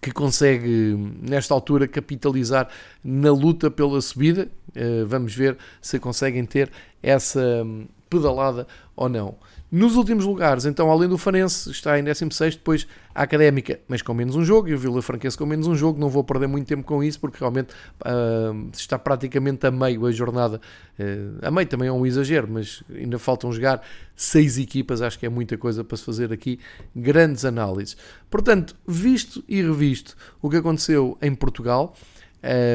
[0.00, 2.68] que consegue, nesta altura, capitalizar
[3.02, 4.48] na luta pela subida.
[4.74, 6.70] Eh, vamos ver se conseguem ter
[7.02, 9.36] essa hum, pedalada ou não.
[9.70, 14.14] Nos últimos lugares, então, além do Farense, está em 16, depois a Académica, mas com
[14.14, 15.98] menos um jogo, e o Vila Franquense com menos um jogo.
[15.98, 20.12] Não vou perder muito tempo com isso, porque realmente uh, está praticamente a meio a
[20.12, 20.60] jornada.
[20.98, 23.82] Uh, a meio também é um exagero, mas ainda faltam jogar
[24.14, 26.60] seis equipas, acho que é muita coisa para se fazer aqui.
[26.94, 27.96] Grandes análises.
[28.30, 31.92] Portanto, visto e revisto o que aconteceu em Portugal,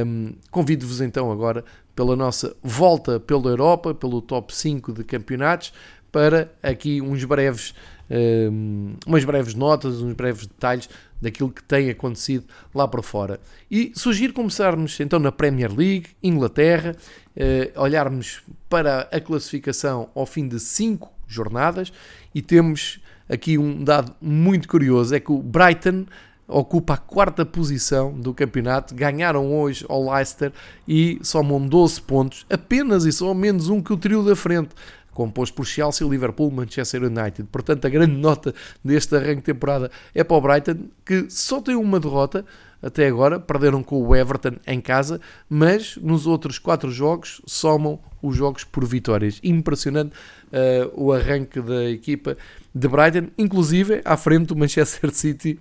[0.06, 1.64] um, Convido-vos então agora
[1.96, 5.74] pela nossa volta pela Europa, pelo top 5 de campeonatos,
[6.12, 7.74] para aqui uns breves,
[8.10, 10.90] um, umas breves notas, uns breves detalhes
[11.22, 13.40] daquilo que tem acontecido lá para fora.
[13.70, 16.96] E sugiro começarmos então na Premier League, Inglaterra,
[17.36, 21.94] uh, olharmos para a classificação ao fim de 5 jornadas
[22.34, 26.06] e temos aqui um dado muito curioso, é que o Brighton
[26.52, 30.52] ocupa a quarta posição do campeonato, ganharam hoje ao Leicester
[30.86, 34.70] e somam 12 pontos, apenas e só menos um que o trio da frente
[35.12, 37.44] composto por Chelsea, Liverpool, Manchester United.
[37.52, 41.76] Portanto, a grande nota deste arranque de temporada é para o Brighton, que só tem
[41.76, 42.46] uma derrota
[42.82, 48.36] até agora, perderam com o Everton em casa, mas nos outros quatro jogos somam os
[48.36, 49.40] jogos por vitórias.
[49.44, 50.14] Impressionante
[50.52, 52.36] uh, o arranque da equipa
[52.74, 55.60] de Brighton, inclusive à frente do Manchester City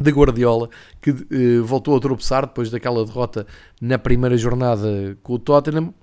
[0.00, 0.68] de Guardiola,
[1.00, 3.46] que uh, voltou a tropeçar depois daquela derrota
[3.80, 5.94] na primeira jornada com o Tottenham.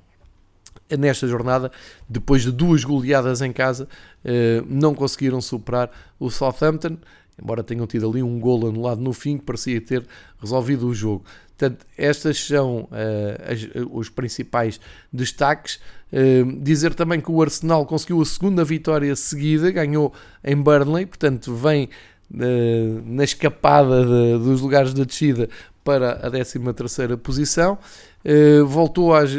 [0.98, 1.72] Nesta jornada,
[2.08, 3.88] depois de duas goleadas em casa,
[4.26, 6.98] uh, não conseguiram superar o Southampton,
[7.40, 10.04] embora tenham tido ali um gol anulado no fim que parecia ter
[10.42, 11.24] resolvido o jogo.
[11.56, 14.80] Portanto, estas são uh, as, os principais
[15.14, 15.80] destaques.
[16.12, 20.12] Uh, dizer também que o Arsenal conseguiu a segunda vitória seguida, ganhou
[20.44, 21.90] em Burnley, portanto, vem
[22.32, 25.50] na escapada de, dos lugares de descida
[25.84, 27.78] para a 13 posição.
[28.24, 29.32] Uh, voltou às,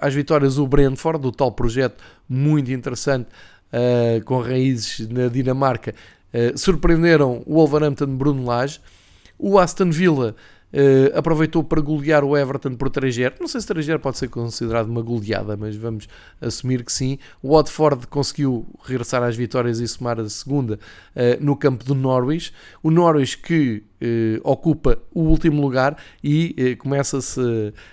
[0.00, 3.28] às, vitórias o Brentford, do tal projeto muito interessante
[3.72, 5.94] uh, com raízes na Dinamarca.
[6.32, 8.80] Uh, surpreenderam o Wolverhampton Bruno Lage.
[9.38, 10.34] O Aston Villa
[11.14, 13.34] aproveitou para golear o Everton por 3-0.
[13.38, 16.08] Não sei se 3-0 pode ser considerado uma goleada, mas vamos
[16.40, 17.18] assumir que sim.
[17.42, 20.78] O Watford conseguiu regressar às vitórias e somar a segunda
[21.40, 22.54] no campo do Norwich.
[22.82, 27.40] O Norwich que uh, ocupa o último lugar e começa-se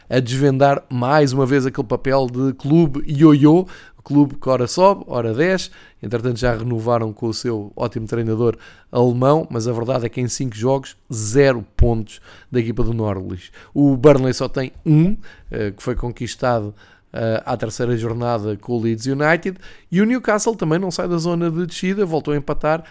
[0.10, 3.68] a desvendar mais uma vez aquele papel de clube ioiô,
[4.10, 5.70] clube que ora sobe, ora desce.
[6.02, 8.58] Entretanto, já renovaram com o seu ótimo treinador
[8.92, 12.20] alemão, mas a verdade é que em 5 jogos, 0 pontos
[12.52, 13.52] da equipa do Norwich.
[13.72, 15.16] O Burnley só tem um,
[15.52, 16.74] eh, que foi conquistado
[17.14, 19.60] eh, à terceira jornada com o Leeds United
[19.92, 22.84] e o Newcastle também não sai da zona de descida, voltou a empatar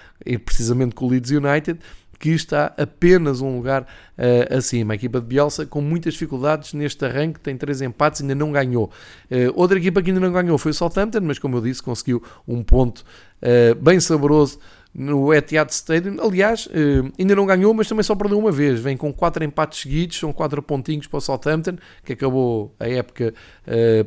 [0.45, 1.81] precisamente com o Leeds United
[2.19, 4.95] que está apenas um lugar uh, acima.
[4.95, 8.91] A equipa de Bielsa com muitas dificuldades neste arranque, tem três empates, ainda não ganhou.
[9.31, 12.23] Uh, outra equipa que ainda não ganhou foi o Southampton, mas como eu disse, conseguiu
[12.47, 13.05] um ponto
[13.43, 14.59] uh, bem saboroso
[14.93, 16.17] no Etihad Stadium.
[16.21, 16.69] Aliás,
[17.17, 18.81] ainda não ganhou, mas também só perdeu uma vez.
[18.81, 23.33] Vem com quatro empates seguidos, são quatro pontinhos para o Southampton, que acabou a época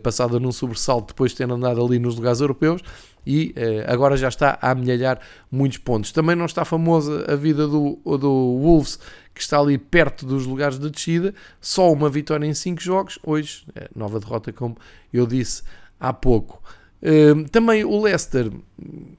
[0.01, 2.81] passada num sobressalto depois de ter andado ali nos lugares europeus
[3.25, 5.19] e eh, agora já está a amelhar
[5.51, 6.11] muitos pontos.
[6.11, 8.99] Também não está famosa a vida do, do Wolves,
[9.33, 13.65] que está ali perto dos lugares de descida, só uma vitória em 5 jogos, hoje,
[13.75, 14.75] eh, nova derrota, como
[15.13, 15.63] eu disse
[15.99, 16.61] há pouco.
[17.01, 18.51] Uh, também o Leicester,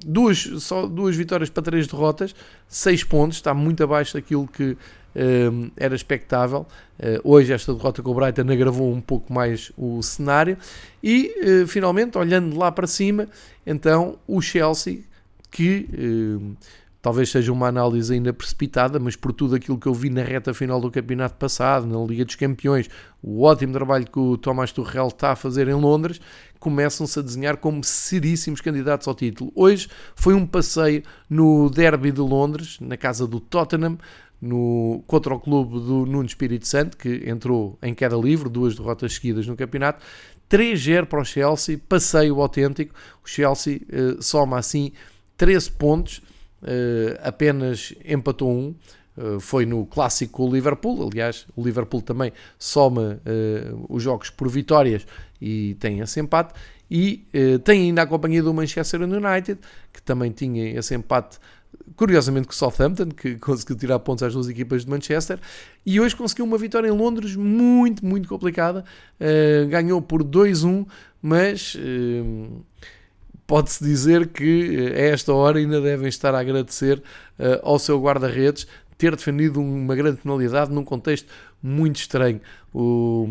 [0.04, 2.32] duas, só duas vitórias para três derrotas,
[2.68, 4.76] seis pontos, está muito abaixo daquilo que uh,
[5.76, 6.66] era expectável.
[6.98, 10.56] Uh, hoje, esta derrota com o Brighton agravou um pouco mais o cenário.
[11.02, 13.28] E eh, finalmente, olhando lá para cima,
[13.66, 15.00] então o Chelsea,
[15.50, 15.88] que
[17.02, 20.54] talvez seja uma análise ainda precipitada, mas por tudo aquilo que eu vi na reta
[20.54, 22.88] final do campeonato passado, na Liga dos Campeões,
[23.20, 26.20] o ótimo trabalho que o Thomas Tuchel está a fazer em Londres,
[26.60, 29.50] começam-se a desenhar como seríssimos candidatos ao título.
[29.56, 33.98] Hoje foi um passeio no Derby de Londres, na casa do Tottenham,
[34.42, 39.14] no, contra o clube do Nuno Espírito Santo, que entrou em queda livre, duas derrotas
[39.14, 40.04] seguidas no campeonato.
[40.50, 42.92] 3-0 para o Chelsea, passeio autêntico.
[43.24, 44.92] O Chelsea uh, soma assim
[45.36, 46.18] 13 pontos
[46.62, 48.74] uh, apenas empatou um.
[49.16, 51.08] Uh, foi no clássico com o Liverpool.
[51.08, 55.06] Aliás, o Liverpool também soma uh, os jogos por vitórias
[55.40, 56.54] e tem esse empate.
[56.90, 57.24] E
[57.64, 59.58] tem ainda a companhia do Manchester United,
[59.90, 61.38] que também tinha esse empate
[61.96, 65.38] curiosamente com o Southampton, que conseguiu tirar pontos às duas equipas de Manchester,
[65.84, 68.84] e hoje conseguiu uma vitória em Londres muito, muito complicada.
[69.20, 70.86] Uh, ganhou por 2-1,
[71.20, 72.64] mas uh,
[73.46, 76.98] pode-se dizer que eh, a esta hora ainda devem estar a agradecer
[77.38, 78.66] uh, ao seu guarda-redes
[78.96, 81.28] ter defendido uma grande penalidade num contexto
[81.60, 82.40] muito estranho.
[82.72, 83.26] O,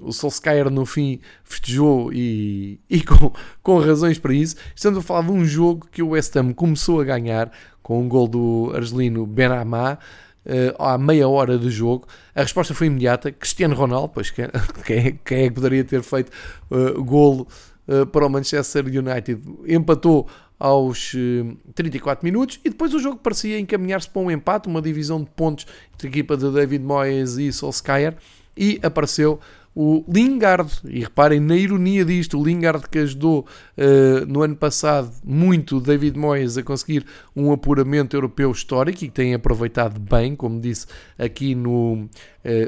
[0.00, 4.54] o Solskjaer no fim festejou e, e com, com razões para isso.
[4.74, 7.50] Estamos a falar de um jogo que o West Ham começou a ganhar
[7.86, 9.96] com um gol do argelino Benamá
[10.44, 12.08] uh, à meia hora de jogo.
[12.34, 13.30] A resposta foi imediata.
[13.30, 14.48] Cristiano Ronaldo, pois quem,
[15.24, 16.32] quem, é que poderia ter feito
[16.68, 17.46] uh, golo
[17.86, 19.40] uh, para o Manchester United?
[19.68, 20.26] Empatou
[20.58, 25.22] aos uh, 34 minutos e depois o jogo parecia encaminhar-se para um empate, uma divisão
[25.22, 25.64] de pontos
[25.94, 28.16] entre a equipa de David Moyes e Solskjaer
[28.56, 29.38] e apareceu
[29.78, 33.46] o Lingard, e reparem na ironia disto, o Lingard que ajudou
[33.76, 37.04] uh, no ano passado muito David Moyes a conseguir
[37.36, 40.86] um apuramento europeu histórico e que tem aproveitado bem, como disse
[41.18, 42.08] aqui no uh,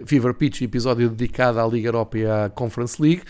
[0.04, 3.22] Fever Pitch, episódio dedicado à Liga Europa e à Conference League.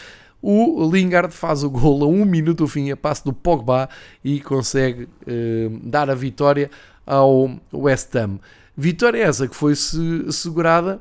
[0.42, 3.88] O Lingard faz o gol a um minuto do fim, a passe do Pogba
[4.24, 6.68] e consegue uh, dar a vitória
[7.06, 8.40] ao West Ham.
[8.76, 11.00] Vitória essa que foi -se segurada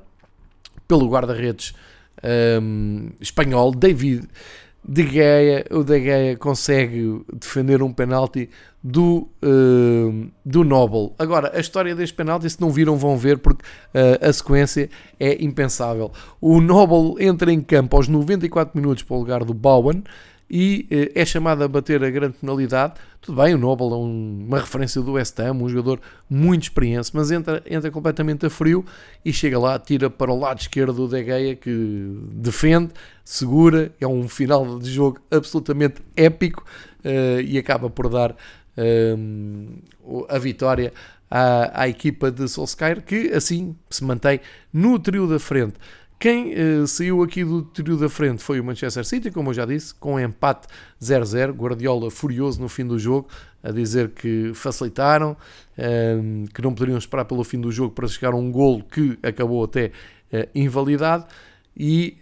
[0.87, 1.73] pelo guarda-redes
[2.61, 4.27] um, espanhol, David
[4.87, 5.65] De Gea.
[5.71, 8.49] O De Gea consegue defender um penalti
[8.83, 9.27] do,
[10.45, 11.13] do Noble.
[11.19, 14.89] Agora, a história deste penalti, se não viram, vão ver, porque uh, a sequência
[15.19, 16.11] é impensável.
[16.39, 20.03] O Noble entra em campo aos 94 minutos para o lugar do Bowen
[20.49, 22.93] e eh, é chamado a bater a grande penalidade.
[23.21, 27.09] Tudo bem, o Noble é um, uma referência do West Ham, um jogador muito experiente,
[27.13, 28.85] mas entra, entra completamente a frio
[29.25, 32.93] e chega lá, tira para o lado esquerdo do De Gea que defende,
[33.25, 36.63] segura, é um final de jogo absolutamente épico
[37.03, 40.93] uh, e acaba por dar uh, a vitória
[41.29, 44.39] à, à equipa de Solskjaer, que assim se mantém
[44.71, 45.75] no trio da frente.
[46.19, 49.65] Quem uh, saiu aqui do trio da frente foi o Manchester City, como eu já
[49.65, 50.67] disse, com um empate
[50.99, 51.51] 0-0.
[51.51, 53.27] Guardiola furioso no fim do jogo,
[53.61, 55.37] a dizer que facilitaram,
[55.77, 59.19] uh, que não poderiam esperar pelo fim do jogo para chegar a um golo que
[59.21, 59.91] acabou até
[60.33, 61.25] uh, invalidado.
[61.79, 62.17] E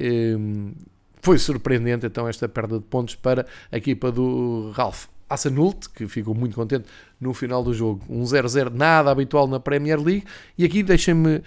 [1.21, 6.35] foi surpreendente então esta perda de pontos para a equipa do Ralph Hassanult, que ficou
[6.35, 6.85] muito contente
[7.19, 8.03] no final do jogo.
[8.09, 10.23] Um 0-0 nada habitual na Premier League.
[10.57, 11.41] E aqui deixem-me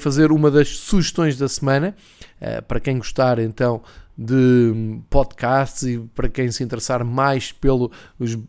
[0.00, 1.94] fazer uma das sugestões da semana.
[2.40, 3.82] Eh, para quem gostar então
[4.16, 7.90] de podcasts e para quem se interessar mais pelos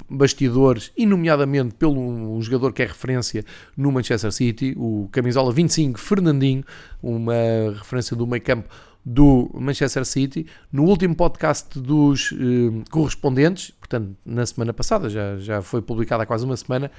[0.09, 3.45] bastidores e nomeadamente pelo um jogador que é referência
[3.78, 6.63] no Manchester City, o camisola 25 Fernandinho,
[7.03, 7.36] uma
[7.78, 8.67] referência do meio campo
[9.12, 10.45] do Manchester City.
[10.72, 16.28] No último podcast dos eh, correspondentes, portanto na semana passada, já, já foi publicado há
[16.28, 16.91] quase uma semana,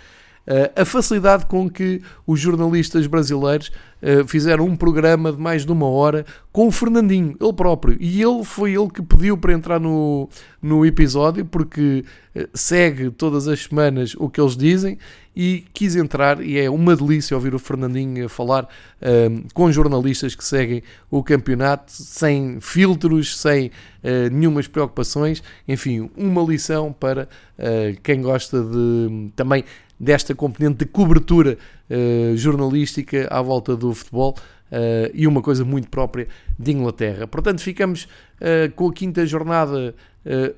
[0.74, 3.70] a facilidade com que os jornalistas brasileiros
[4.02, 7.96] eh, fizeram um programa de mais de uma hora com o Fernandinho, ele próprio.
[8.00, 10.28] E ele foi ele que pediu para entrar no,
[10.62, 14.98] no episódio, porque eh, segue todas as semanas o que eles dizem
[15.36, 16.42] e quis entrar.
[16.42, 18.66] E é uma delícia ouvir o Fernandinho falar
[19.02, 25.42] um, com jornalistas que seguem o campeonato sem filtros, sem uh, nenhumas preocupações.
[25.68, 27.28] Enfim, uma lição para
[27.58, 29.64] uh, quem gosta de também
[30.00, 31.58] desta componente de cobertura
[31.90, 34.34] uh, jornalística à volta do futebol
[34.72, 36.26] uh, e uma coisa muito própria
[36.58, 37.26] de Inglaterra.
[37.26, 39.94] Portanto, ficamos uh, com a quinta jornada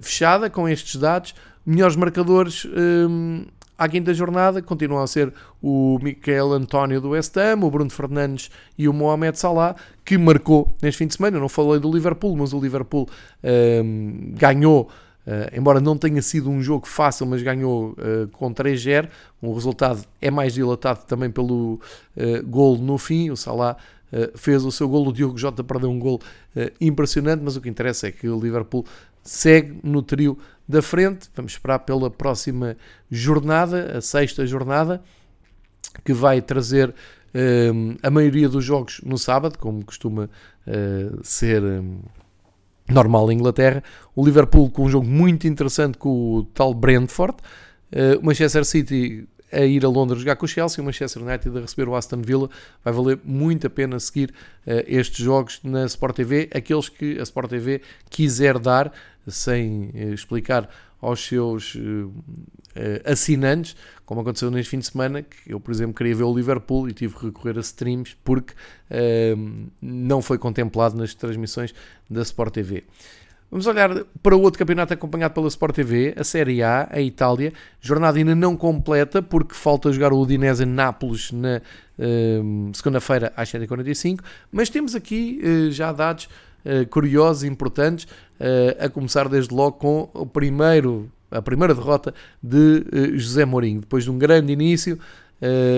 [0.01, 1.36] fechada com estes dados.
[1.64, 3.45] Melhores marcadores um,
[3.78, 5.32] à quinta jornada continuam a ser
[5.62, 10.74] o Miquel António do West Ham, o Bruno Fernandes e o Mohamed Salah, que marcou
[10.82, 11.36] neste fim de semana.
[11.36, 13.09] Eu não falei do Liverpool, mas o Liverpool
[13.84, 14.88] um, ganhou
[15.26, 19.08] Uh, embora não tenha sido um jogo fácil, mas ganhou uh, com 3-0.
[19.40, 23.30] Um resultado é mais dilatado também pelo uh, gol no fim.
[23.30, 23.76] O Salah
[24.12, 26.20] uh, fez o seu gol, o Diogo Jota perdeu um gol
[26.80, 28.84] impressionante, mas o que interessa é que o Liverpool
[29.22, 30.36] segue no trio
[30.68, 31.28] da frente.
[31.34, 32.76] Vamos esperar pela próxima
[33.10, 35.02] jornada, a sexta jornada,
[36.04, 36.94] que vai trazer
[38.02, 40.28] a maioria dos jogos no sábado, como costuma
[41.22, 41.62] ser.
[42.88, 43.82] Normal em Inglaterra.
[44.14, 47.36] O Liverpool com um jogo muito interessante com o tal Brentford.
[47.92, 51.56] Uh, o Manchester City a ir a Londres jogar com o Chelsea, o Manchester United
[51.56, 52.48] a receber o Aston Villa.
[52.82, 54.30] Vai valer muito a pena seguir
[54.66, 58.92] uh, estes jogos na Sport TV, aqueles que a Sport TV quiser dar,
[59.28, 60.68] sem uh, explicar
[61.00, 61.76] aos seus
[63.04, 66.88] assinantes, como aconteceu neste fim de semana, que eu, por exemplo, queria ver o Liverpool
[66.88, 68.54] e tive que recorrer a streams porque
[69.80, 71.74] não foi contemplado nas transmissões
[72.10, 72.84] da Sport TV.
[73.52, 77.52] Vamos olhar para o outro campeonato acompanhado pela Sport TV, a Série A, a Itália.
[77.82, 81.60] Jornada ainda não completa, porque falta jogar o Udinese Nápoles na
[81.98, 84.20] uh, segunda-feira às 7h45.
[84.50, 86.30] Mas temos aqui uh, já dados
[86.64, 88.08] uh, curiosos e importantes,
[88.80, 92.84] a começar desde logo com o primeiro, a primeira derrota de
[93.18, 93.80] José Mourinho.
[93.80, 94.98] Depois de um grande início,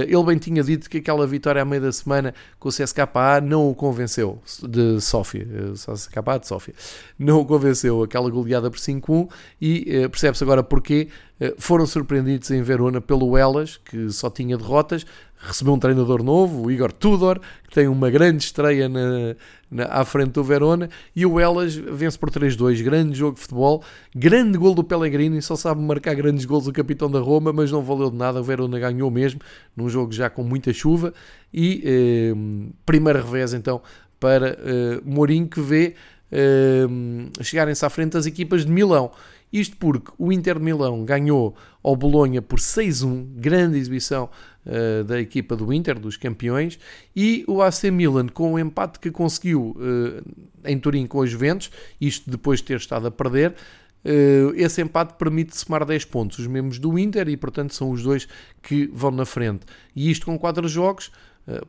[0.07, 3.71] ele bem tinha dito que aquela vitória à meia da semana com o CSKA não
[3.71, 6.75] o convenceu, de Sofia, CSKA de Sofia,
[7.19, 11.09] não o convenceu aquela goleada por 5-1 e percebe-se agora porque
[11.57, 15.07] foram surpreendidos em Verona pelo Elas, que só tinha derrotas,
[15.47, 17.39] recebeu um treinador novo, o Igor Tudor,
[17.69, 19.37] que tem uma grande estreia na,
[19.71, 23.83] na, à frente do Verona, e o Elas vence por 3-2, grande jogo de futebol,
[24.15, 27.83] grande gol do Pellegrini, só sabe marcar grandes gols o capitão da Roma, mas não
[27.83, 29.41] valeu de nada, o Verona ganhou mesmo,
[29.77, 31.13] num jogo já com muita chuva,
[31.53, 32.35] e eh,
[32.87, 33.83] primeiro revés então
[34.19, 35.95] para eh, Mourinho, que vê
[36.33, 36.87] eh,
[37.43, 39.13] chegarem-se à frente as equipas de Milão.
[39.55, 44.29] Isto porque o Inter de Milão ganhou ao Bolonha por 6-1, grande exibição
[44.67, 46.77] uh, da equipa do Inter, dos campeões,
[47.15, 51.71] e o AC Milan com o empate que conseguiu uh, em Turim com os Juventus,
[52.01, 53.53] isto depois de ter estado a perder,
[54.05, 58.03] uh, esse empate permite somar 10 pontos, os mesmos do Inter, e portanto são os
[58.03, 58.27] dois
[58.61, 59.65] que vão na frente.
[59.95, 61.13] E isto com 4 jogos,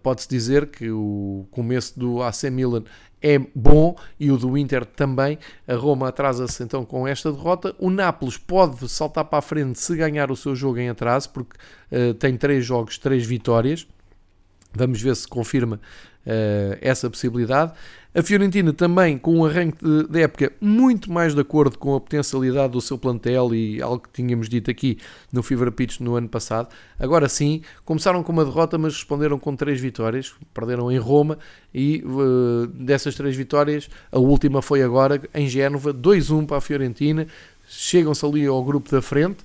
[0.01, 2.85] pode-se dizer que o começo do AC Milan
[3.25, 5.39] é bom e o do Inter também.
[5.67, 7.75] A Roma atrasa-se então com esta derrota.
[7.79, 11.57] O Nápoles pode saltar para a frente se ganhar o seu jogo em atraso, porque
[11.91, 13.87] uh, tem três jogos, três vitórias.
[14.71, 17.73] Vamos ver se confirma uh, essa possibilidade.
[18.17, 22.71] A Fiorentina também com um arranque de, época muito mais de acordo com a potencialidade
[22.71, 24.97] do seu plantel e algo que tínhamos dito aqui
[25.33, 26.69] no Fever Pitch no ano passado.
[26.97, 30.33] Agora sim, começaram com uma derrota, mas responderam com três vitórias.
[30.53, 31.37] Perderam em Roma
[31.73, 37.27] e uh, dessas três vitórias, a última foi agora em Génova, 2-1 para a Fiorentina.
[37.67, 39.39] Chegam-se ali ao grupo da frente.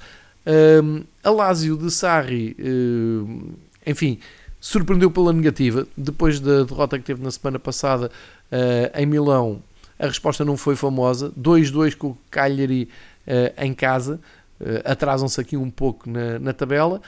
[0.47, 3.53] Uh, a Lazio de Sarri, uh,
[3.85, 4.21] enfim,
[4.61, 5.87] surpreendeu pela negativa.
[5.97, 8.11] Depois da derrota que teve na semana passada
[8.53, 9.63] uh, em Milão,
[9.99, 11.33] a resposta não foi famosa.
[11.41, 12.89] 2-2 com o Cagliari
[13.27, 14.21] uh, em casa.
[14.61, 17.01] Uh, Atrasam-se aqui um pouco na, na tabela.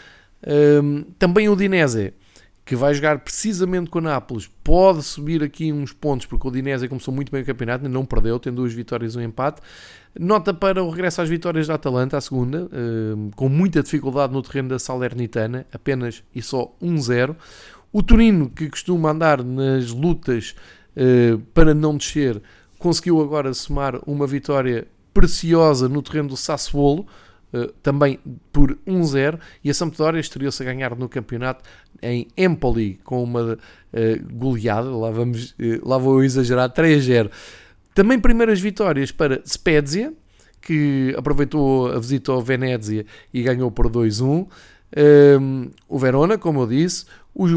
[0.44, 2.12] Ehm, também o Dinese,
[2.64, 6.88] que vai jogar precisamente com o Nápoles, pode subir aqui uns pontos, porque o Dinese
[6.88, 9.60] começou muito bem o campeonato, não perdeu, tem duas vitórias e um empate.
[10.18, 12.68] Nota para o regresso às vitórias da Atalanta, a segunda,
[13.34, 17.34] com muita dificuldade no terreno da Salernitana, apenas e só 1-0.
[17.92, 20.54] O Turino, que costuma andar nas lutas
[20.96, 22.40] eh, para não descer,
[22.78, 27.06] conseguiu agora somar uma vitória preciosa no terreno do Sassuolo,
[27.52, 28.18] Uh, também
[28.50, 31.62] por 1-0 e a Sampdoria estreou-se a ganhar no campeonato
[32.00, 33.58] em Empoli com uma uh,
[34.32, 37.30] goleada, lá, vamos, uh, lá vou exagerar, 3-0.
[37.94, 40.14] Também primeiras vitórias para Spezia,
[40.62, 44.46] que aproveitou a visita ao Venezia e ganhou por 2-1.
[44.94, 47.48] Um, o Verona, como eu disse, o,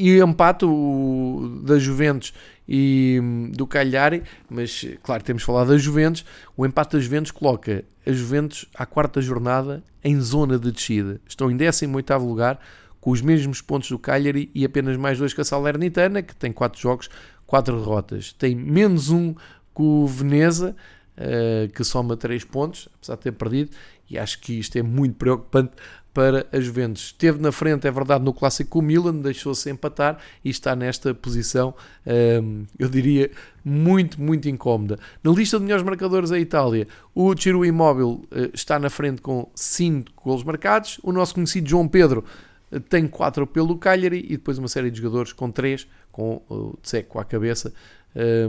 [0.00, 2.32] o e empate o, da Juventus
[2.68, 6.24] e hum, do Cagliari, mas claro, temos falado da Juventus.
[6.56, 11.20] O empate da Juventus coloca a Juventus à quarta jornada em zona de descida.
[11.26, 12.58] Estão em 18 lugar,
[13.00, 16.52] com os mesmos pontos do Cagliari e apenas mais dois que a Salernitana, que tem
[16.52, 17.08] 4 jogos,
[17.46, 18.32] 4 derrotas.
[18.32, 19.34] Tem menos um
[19.72, 20.76] com o Veneza,
[21.16, 23.70] uh, que soma 3 pontos, apesar de ter perdido,
[24.08, 25.72] e acho que isto é muito preocupante
[26.12, 27.06] para a Juventus.
[27.06, 31.14] Esteve na frente, é verdade, no clássico com o Milan, deixou-se empatar e está nesta
[31.14, 31.74] posição,
[32.42, 33.30] hum, eu diria,
[33.64, 34.98] muito, muito incómoda.
[35.22, 39.48] Na lista de melhores marcadores, a Itália, o Ciro Imóvel eh, está na frente com
[39.54, 42.24] 5 golos marcados, o nosso conhecido João Pedro
[42.72, 46.76] eh, tem 4 pelo Cagliari e depois uma série de jogadores com 3, com o
[46.82, 47.72] Tseco à cabeça,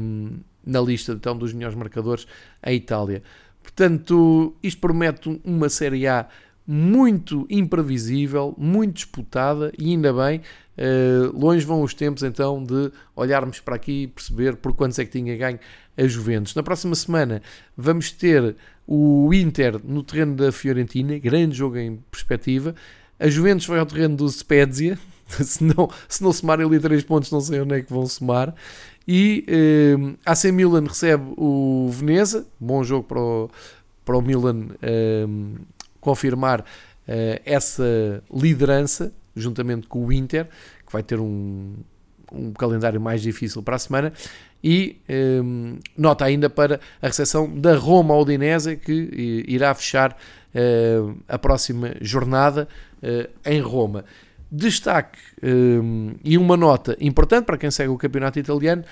[0.02, 2.26] hum, na lista então dos melhores marcadores,
[2.62, 3.22] a Itália.
[3.62, 6.28] Portanto, isto promete uma Série A
[6.72, 10.40] muito imprevisível, muito disputada e ainda bem,
[10.78, 15.04] uh, longe vão os tempos então de olharmos para aqui e perceber por quantos é
[15.04, 15.60] que tinha ganho
[15.98, 16.56] a Juventus.
[16.56, 17.42] Na próxima semana
[17.76, 18.56] vamos ter
[18.88, 22.74] o Inter no terreno da Fiorentina, grande jogo em perspectiva.
[23.20, 24.98] A Juventus vai ao terreno do Spezia,
[25.28, 28.56] se não, se não somarem ali 3 pontos, não sei onde é que vão somar.
[29.06, 29.46] E
[30.00, 33.50] uh, a AC Milan recebe o Veneza, bom jogo para o,
[34.06, 35.60] para o Milan uh,
[36.02, 36.66] confirmar uh,
[37.46, 40.48] essa liderança, juntamente com o Inter,
[40.86, 41.76] que vai ter um,
[42.32, 44.12] um calendário mais difícil para a semana.
[44.64, 44.98] E
[45.44, 51.40] um, nota ainda para a recepção da Roma ao Udinese, que irá fechar uh, a
[51.40, 52.68] próxima jornada
[53.02, 54.06] uh, em Roma.
[54.52, 58.84] Destaque um, e uma nota importante para quem segue o campeonato italiano: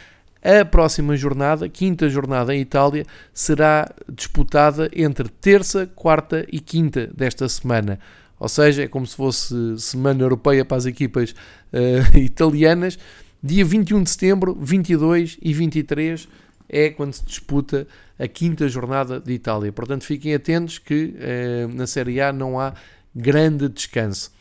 [0.44, 7.48] a próxima jornada, quinta jornada em Itália, será disputada entre terça, quarta e quinta desta
[7.50, 8.00] semana.
[8.40, 12.98] Ou seja, é como se fosse semana europeia para as equipas uh, italianas.
[13.44, 16.28] Dia 21 de setembro, 22 e 23
[16.70, 17.88] é quando se disputa
[18.18, 19.72] a quinta jornada de Itália.
[19.74, 22.74] Portanto, fiquem atentos que uh, na Série A não há
[23.14, 24.32] grande descanso.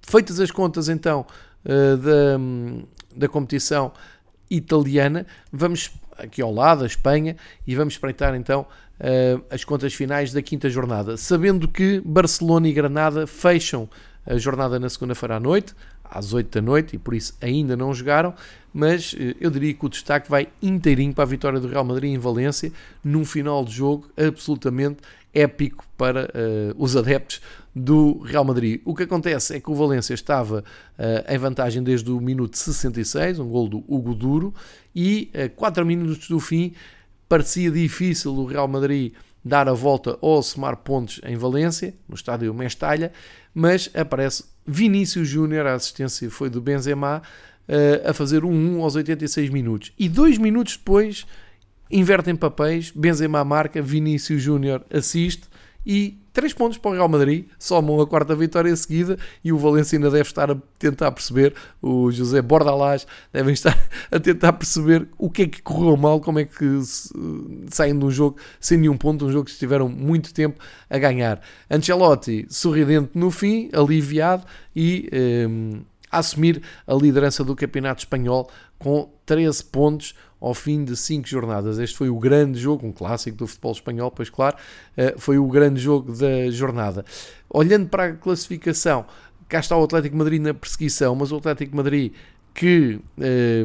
[0.00, 1.26] feitas as contas então
[1.64, 2.38] da,
[3.14, 3.92] da competição
[4.50, 7.36] italiana, vamos aqui ao lado, a Espanha,
[7.66, 8.66] e vamos espreitar então
[9.48, 13.88] as contas finais da quinta jornada, sabendo que Barcelona e Granada fecham
[14.26, 15.74] a jornada na segunda-feira à noite,
[16.04, 18.34] às 8 da noite, e por isso ainda não jogaram,
[18.74, 22.12] mas eh, eu diria que o destaque vai inteirinho para a vitória do Real Madrid
[22.12, 22.72] em Valência,
[23.02, 24.98] num final de jogo absolutamente
[25.34, 27.40] épico para uh, os adeptos
[27.74, 28.80] do Real Madrid.
[28.84, 30.64] O que acontece é que o Valência estava
[30.98, 34.54] uh, em vantagem desde o minuto 66, um gol do Hugo Duro,
[34.94, 36.72] e a uh, 4 minutos do fim
[37.28, 39.12] parecia difícil o Real Madrid
[39.44, 43.12] dar a volta ou somar pontos em Valência, no estádio Mestalha,
[43.54, 47.22] mas aparece Vinícius Júnior, a assistência foi do Benzema,
[47.68, 49.92] uh, a fazer um 1 aos 86 minutos.
[49.98, 51.26] E dois minutos depois
[51.90, 55.48] invertem papéis, Benzema marca, Vinícius Júnior assiste
[55.84, 59.98] e 3 pontos para o Real Madrid, somam a quarta vitória seguida e o Valencia
[59.98, 63.76] ainda deve estar a tentar perceber, o José Bordalás devem estar
[64.10, 66.80] a tentar perceber o que é que correu mal, como é que
[67.70, 71.40] saem de um jogo sem nenhum ponto, um jogo que estiveram muito tempo a ganhar.
[71.70, 75.10] Ancelotti sorridente no fim, aliviado e
[75.48, 75.80] um,
[76.10, 81.78] a assumir a liderança do Campeonato Espanhol com 13 pontos, ao fim de cinco jornadas.
[81.78, 84.56] Este foi o grande jogo, um clássico do futebol espanhol, pois claro,
[84.96, 87.04] eh, foi o grande jogo da jornada.
[87.48, 89.04] Olhando para a classificação,
[89.48, 92.12] cá está o Atlético Madrid na perseguição, mas o Atlético Madrid
[92.54, 93.64] que, eh,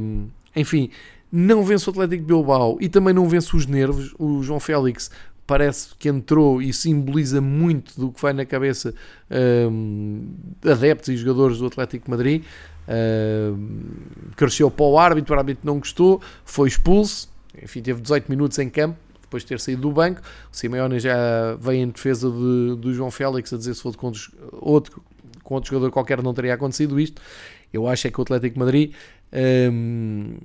[0.56, 0.90] enfim,
[1.32, 4.14] não vence o Atlético Bilbao e também não vence os nervos.
[4.18, 5.10] O João Félix
[5.48, 8.94] parece que entrou e simboliza muito do que vai na cabeça
[9.70, 10.28] um,
[10.64, 12.44] eh, adeptos e jogadores do Atlético Madrid.
[12.88, 13.58] Uh,
[14.36, 17.30] cresceu para o árbitro, o árbitro não gostou, foi expulso,
[17.62, 20.22] enfim, teve 18 minutos em campo, depois de ter saído do banco.
[20.52, 24.12] O Simeone já veio em defesa de, do João Félix a dizer se fosse com
[24.52, 25.02] outro,
[25.44, 27.22] com outro jogador qualquer não teria acontecido isto.
[27.74, 28.94] Eu acho é que o Atlético Madrid
[29.72, 30.38] um,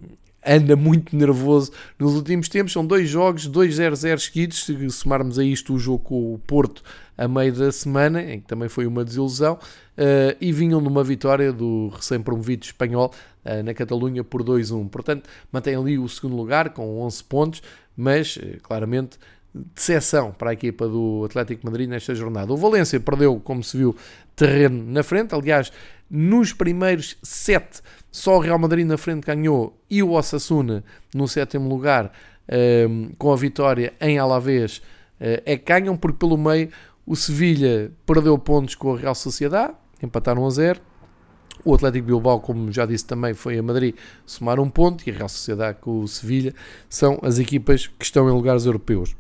[0.47, 2.73] anda muito nervoso nos últimos tempos.
[2.73, 4.65] São dois jogos, dois 0-0 seguidos.
[4.65, 6.83] Se somarmos a isto o jogo com o Porto
[7.17, 11.53] a meio da semana, em que também foi uma desilusão, uh, e vinham numa vitória
[11.53, 13.13] do recém-promovido espanhol
[13.45, 14.89] uh, na Catalunha por 2-1.
[14.89, 17.63] Portanto, mantém ali o segundo lugar com 11 pontos,
[17.95, 19.19] mas uh, claramente
[19.75, 22.53] decepção para a equipa do Atlético Madrid nesta jornada.
[22.53, 23.95] O Valência perdeu, como se viu,
[24.35, 25.35] terreno na frente.
[25.35, 25.73] Aliás,
[26.09, 30.85] nos primeiros sete, só o Real Madrid na frente ganhou e o Osasuna
[31.15, 32.13] no sétimo lugar,
[32.89, 34.79] um, com a vitória em Alavés,
[35.21, 36.71] uh, é que ganham, porque pelo meio
[37.07, 40.81] o Sevilha perdeu pontos com a Real Sociedade, empataram a zero.
[41.65, 43.95] O Atlético Bilbao, como já disse também, foi a Madrid
[44.25, 46.55] somar um ponto e a Real Sociedade com o Sevilha
[46.89, 49.15] são as equipas que estão em lugares europeus.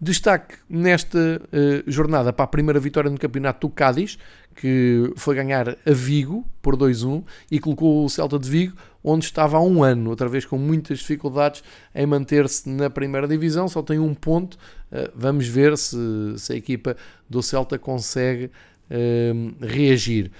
[0.00, 4.18] Destaque nesta uh, jornada para a primeira vitória no campeonato do Cádiz,
[4.54, 9.56] que foi ganhar a Vigo por 2-1 e colocou o Celta de Vigo onde estava
[9.56, 11.62] há um ano, outra vez com muitas dificuldades
[11.94, 14.56] em manter-se na primeira divisão, só tem um ponto.
[14.92, 15.96] Uh, vamos ver se,
[16.36, 16.96] se, a equipa
[17.28, 20.30] do Celta consegue uh, reagir.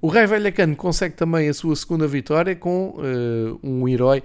[0.00, 2.96] O Rei Velhacano consegue também a sua segunda vitória com
[3.62, 4.20] um herói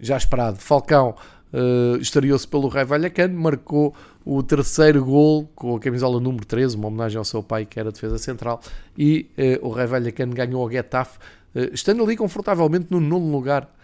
[0.00, 0.56] já esperado.
[0.56, 1.14] Falcão
[1.52, 3.94] uh, estreou-se pelo Rai Vallecano, marcou
[4.24, 7.92] o terceiro gol com a camisola número 13, uma homenagem ao seu pai que era
[7.92, 8.60] defesa central,
[8.96, 9.30] e
[9.60, 11.18] uh, o Rai Vallecano ganhou o Getafe,
[11.54, 13.74] uh, estando ali confortavelmente no nono lugar,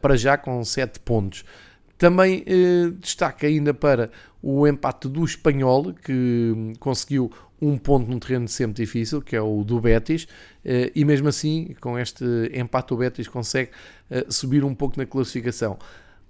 [0.00, 1.44] para já com 7 pontos.
[1.98, 2.44] Também
[3.00, 4.08] destaca ainda para
[4.40, 7.28] o empate do Espanhol, que conseguiu
[7.60, 10.28] um ponto num terreno sempre difícil, que é o do Betis,
[10.94, 12.24] e mesmo assim, com este
[12.54, 13.70] empate, o Betis consegue
[14.28, 15.76] subir um pouco na classificação.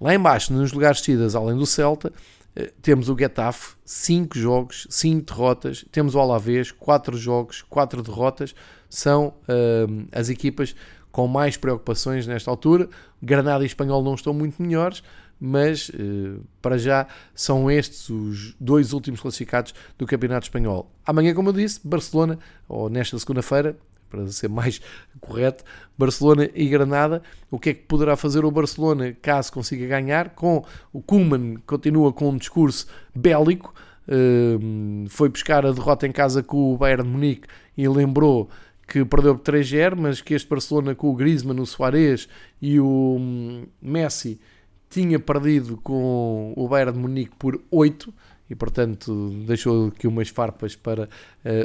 [0.00, 2.12] Lá embaixo, nos lugares de além do Celta,
[2.54, 5.84] eh, temos o Getafe, 5 jogos, 5 derrotas.
[5.90, 8.54] Temos o Alavés, 4 jogos, 4 derrotas.
[8.88, 10.74] São uh, as equipas
[11.12, 12.88] com mais preocupações nesta altura.
[13.22, 15.02] Granada e Espanhol não estão muito melhores,
[15.40, 20.90] mas uh, para já são estes os dois últimos classificados do Campeonato Espanhol.
[21.04, 22.38] Amanhã, como eu disse, Barcelona,
[22.68, 23.76] ou nesta segunda-feira,
[24.08, 24.80] para ser mais
[25.20, 25.64] correto,
[25.96, 27.22] Barcelona e Granada.
[27.50, 30.30] O que é que poderá fazer o Barcelona caso consiga ganhar?
[30.30, 33.74] Com o Kuman continua com um discurso bélico,
[34.08, 38.48] uh, foi buscar a derrota em casa com o Bayern de Munique e lembrou
[38.86, 42.26] que perdeu por 3-0, mas que este Barcelona com o Griezmann, o Suárez
[42.60, 44.40] e o hum, Messi
[44.88, 48.12] tinha perdido com o Bayern de Munique por 8
[48.48, 51.08] e portanto deixou aqui umas farpas para uh,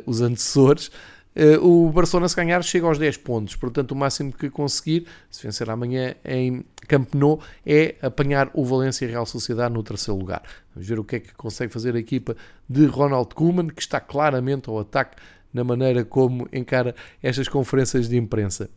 [0.05, 0.91] os antecessores.
[1.36, 3.55] Uh, o Barcelona, se ganhar, chega aos 10 pontos.
[3.55, 9.05] Portanto, o máximo que conseguir, se vencer amanhã em Camp Nou, é apanhar o Valência
[9.05, 10.43] e Real Sociedade no terceiro lugar.
[10.73, 12.36] Vamos ver o que é que consegue fazer a equipa
[12.69, 15.17] de Ronald Koeman, que está claramente ao ataque
[15.53, 18.69] na maneira como encara estas conferências de imprensa.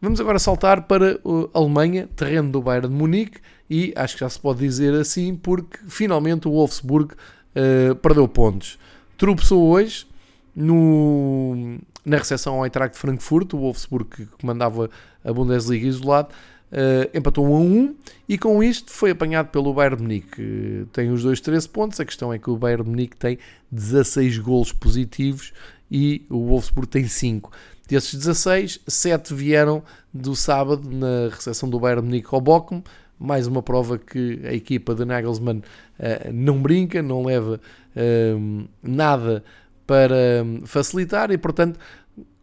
[0.00, 1.18] Vamos agora saltar para
[1.54, 3.38] a Alemanha, terreno do Bayern de Munique,
[3.70, 8.78] e acho que já se pode dizer assim, porque finalmente o Wolfsburg uh, perdeu pontos.
[9.16, 10.06] Tropeçou hoje
[10.54, 14.90] no, na recepção ao Eintracht de Frankfurt, o Wolfsburg que comandava
[15.24, 16.28] a Bundesliga isolado,
[16.72, 17.94] uh, empatou 1 a 1
[18.28, 20.86] e com isto foi apanhado pelo Bayern Munique.
[20.92, 23.38] Tem os dois 13 pontos, a questão é que o Bayern Munique tem
[23.70, 25.52] 16 golos positivos
[25.90, 27.50] e o Wolfsburg tem 5.
[27.88, 29.82] Desses 16, 7 vieram
[30.12, 32.82] do sábado na recepção do Bayern Munique ao Bochum,
[33.18, 37.60] mais uma prova que a equipa de Nagelsmann uh, não brinca, não leva
[37.94, 39.44] uh, nada
[39.86, 41.78] para facilitar e, portanto,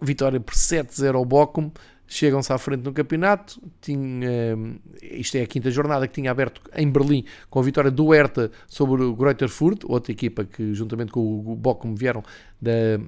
[0.01, 1.71] vitória por 7-0 ao Bochum,
[2.07, 3.61] chegam-se à frente no campeonato.
[3.79, 4.57] Tinha,
[5.01, 8.51] isto é a quinta jornada que tinha aberto em Berlim com a vitória do Hertha
[8.67, 12.21] sobre o Greuther Fürth, outra equipa que juntamente com o Bochum vieram
[12.61, 12.99] da,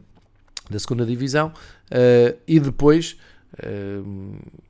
[0.70, 3.18] da segunda divisão, uh, e depois.
[3.54, 4.64] Uh,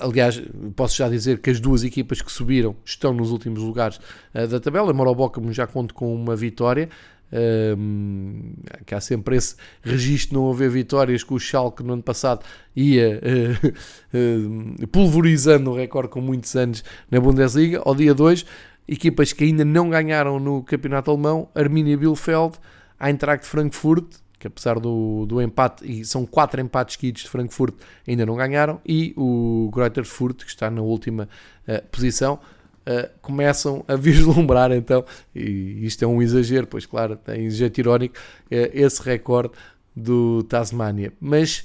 [0.00, 0.40] aliás,
[0.76, 3.98] posso já dizer que as duas equipas que subiram estão nos últimos lugares
[4.32, 4.92] uh, da tabela.
[4.92, 6.88] Embora o Bochum já conte com uma vitória,
[7.32, 8.52] um,
[8.84, 12.44] que há sempre esse registro de não haver vitórias que o Schalke no ano passado
[12.76, 17.80] ia uh, uh, pulverizando o recorde com muitos anos na Bundesliga.
[17.84, 18.44] Ao dia 2,
[18.86, 22.58] equipas que ainda não ganharam no campeonato alemão, Arminia Bielefeld,
[23.00, 27.74] Eintracht Frankfurt, que apesar do, do empate, e são quatro empates seguidos de Frankfurt,
[28.06, 31.28] ainda não ganharam, e o Greuther Fürth, que está na última
[31.68, 32.40] uh, posição,
[32.86, 35.04] uh, começam a vislumbrar então,
[35.34, 39.54] e isto é um exagero, pois claro, tem jeito irónico, uh, esse recorde
[39.94, 41.12] do Tasmania.
[41.20, 41.64] Mas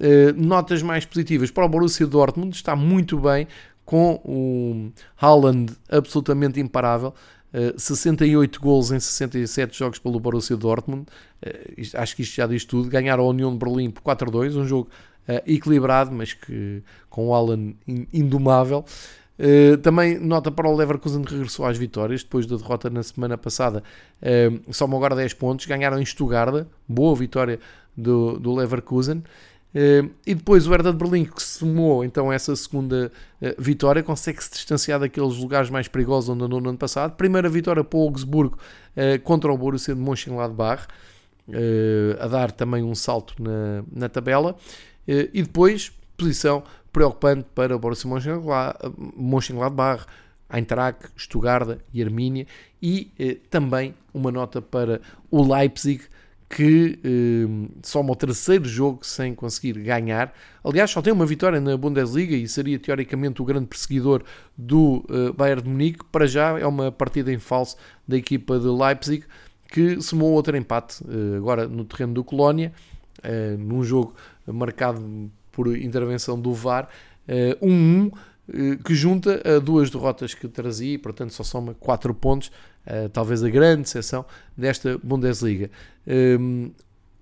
[0.00, 3.46] uh, notas mais positivas para o Borussia Dortmund, está muito bem
[3.84, 7.14] com o Haaland absolutamente imparável.
[7.54, 11.06] Uh, 68 gols em 67 jogos pelo Borussia Dortmund.
[11.94, 12.88] Acho que isto já diz tudo.
[12.88, 14.88] Ganharam a União de Berlim por 4-2, um jogo
[15.44, 17.74] equilibrado, mas que com o Alan
[18.12, 18.84] indomável.
[19.38, 23.36] Uh, também nota para o Leverkusen que regressou às vitórias depois da derrota na semana
[23.36, 23.82] passada.
[24.22, 27.60] Uh, agora 10 pontos, ganharam em Stuttgart, boa vitória
[27.96, 29.22] do, do Leverkusen.
[29.76, 33.12] Uh, e depois o Hertha de Berlim, que somou então essa segunda
[33.42, 37.14] uh, vitória, consegue se distanciar daqueles lugares mais perigosos onde andou no ano passado.
[37.14, 38.58] Primeira vitória para o Augsburgo
[39.24, 40.86] contra o Borussia de Mönchengladbach,
[42.18, 44.56] a dar também um salto na, na tabela.
[45.06, 46.62] e depois, posição
[46.96, 48.08] preocupante para o Borussia
[49.14, 50.06] Mönchengladbach,
[50.48, 52.46] Eintracht, Stuttgart e Armínia
[52.80, 56.04] e eh, também uma nota para o Leipzig
[56.48, 60.32] que eh, soma o terceiro jogo sem conseguir ganhar.
[60.64, 64.22] Aliás, só tem uma vitória na Bundesliga e seria teoricamente o grande perseguidor
[64.56, 66.02] do eh, Bayern de Munique.
[66.10, 67.76] Para já é uma partida em falso
[68.08, 69.26] da equipa de Leipzig
[69.68, 72.72] que somou outro empate eh, agora no terreno do Colónia,
[73.22, 74.14] eh, num jogo
[74.46, 76.86] marcado por intervenção do VAR,
[77.26, 78.12] 1-1, uh, um, uh,
[78.84, 82.48] que junta a duas derrotas que trazia e, portanto, só soma 4 pontos,
[82.86, 85.70] uh, talvez a grande exceção desta Bundesliga.
[86.06, 86.70] Um,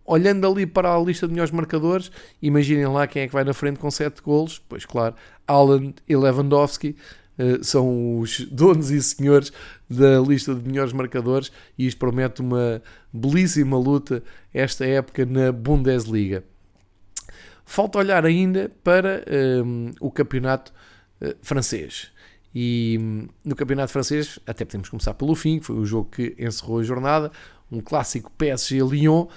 [0.05, 2.11] olhando ali para a lista de melhores marcadores,
[2.43, 5.15] imaginem lá quem é que vai na frente com 7 golos, pois claro,
[5.47, 6.97] Alan e Lewandowski,
[7.63, 9.53] são os donos e senhores
[9.89, 12.81] da lista de melhores marcadores e isto promete uma
[13.13, 14.23] belíssima luta
[14.53, 16.45] esta época na Bundesliga.
[17.65, 19.25] Falta olhar ainda para
[19.65, 20.73] um, o campeonato
[21.21, 22.13] uh, francês.
[22.55, 26.35] E um, no campeonato francês, até podemos começar pelo fim, que foi o jogo que
[26.39, 27.33] encerrou a jornada,
[27.73, 29.31] um clássico PSG-Lyon, uh,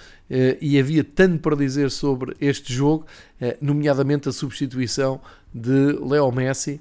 [0.61, 3.05] e havia tanto para dizer sobre este jogo,
[3.41, 5.19] uh, nomeadamente a substituição
[5.53, 6.79] de Leo Messi,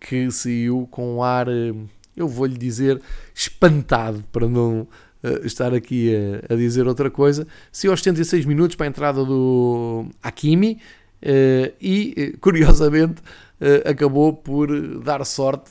[0.00, 1.86] que saiu com um ar, hum,
[2.16, 3.00] eu vou-lhe dizer,
[3.34, 4.88] espantado, para não
[5.44, 7.46] estar aqui a, a, dizer outra coisa.
[7.72, 10.78] Se aos 76 minutos para a entrada do Hakimi
[11.22, 13.20] uh, e, eh, curiosamente,
[13.60, 14.68] uh, acabou por
[15.00, 15.70] dar sorte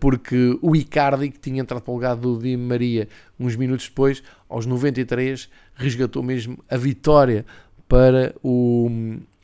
[0.00, 3.06] porque o Icardi, que tinha entrado para o lugar do Di Maria
[3.38, 7.44] uns minutos depois, aos 93, resgatou mesmo a vitória
[7.86, 8.88] para o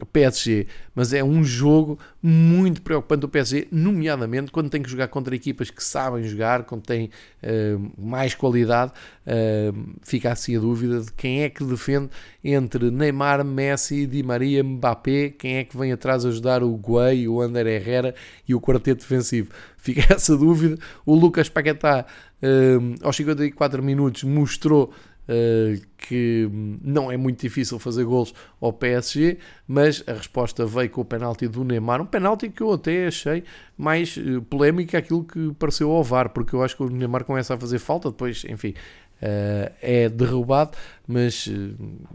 [0.05, 5.35] PSG, mas é um jogo muito preocupante do PSG, nomeadamente quando tem que jogar contra
[5.35, 7.09] equipas que sabem jogar, quando tem
[7.43, 8.93] uh, mais qualidade,
[9.27, 12.11] uh, fica assim a dúvida de quem é que defende
[12.45, 17.41] entre Neymar, Messi, Di Maria, Mbappé, quem é que vem atrás ajudar o Guay, o
[17.41, 18.15] Ander Herrera
[18.47, 19.51] e o quarteto defensivo.
[19.79, 20.77] Fica essa dúvida.
[21.07, 22.05] O Lucas Paquetá,
[22.43, 24.93] uh, aos 54 minutos, mostrou
[25.29, 26.49] Uh, que
[26.81, 31.49] não é muito difícil fazer golos ao PSG, mas a resposta veio com o penalti
[31.49, 33.43] do Neymar, um penalti que eu até achei
[33.77, 37.55] mais uh, polémico aquilo que pareceu ao VAR, porque eu acho que o Neymar começa
[37.55, 38.73] a fazer falta, depois, enfim,
[39.21, 41.49] uh, é derrubado, mas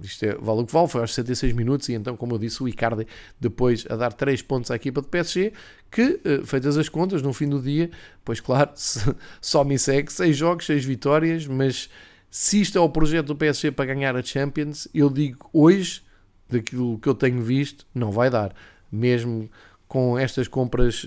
[0.02, 2.64] isto é, vale o que vale, foi aos 66 minutos e então, como eu disse,
[2.64, 3.06] o Icardi
[3.38, 5.52] depois a dar 3 pontos à equipa de PSG,
[5.92, 7.92] que, feitas as contas, no fim do dia,
[8.24, 8.72] pois claro,
[9.42, 11.90] só me segue 6 jogos, 6 vitórias, mas
[12.32, 16.02] se isto é o projeto do PSG para ganhar a Champions, eu digo hoje,
[16.50, 18.56] daquilo que eu tenho visto, não vai dar.
[18.90, 19.50] Mesmo
[19.86, 21.06] com estas compras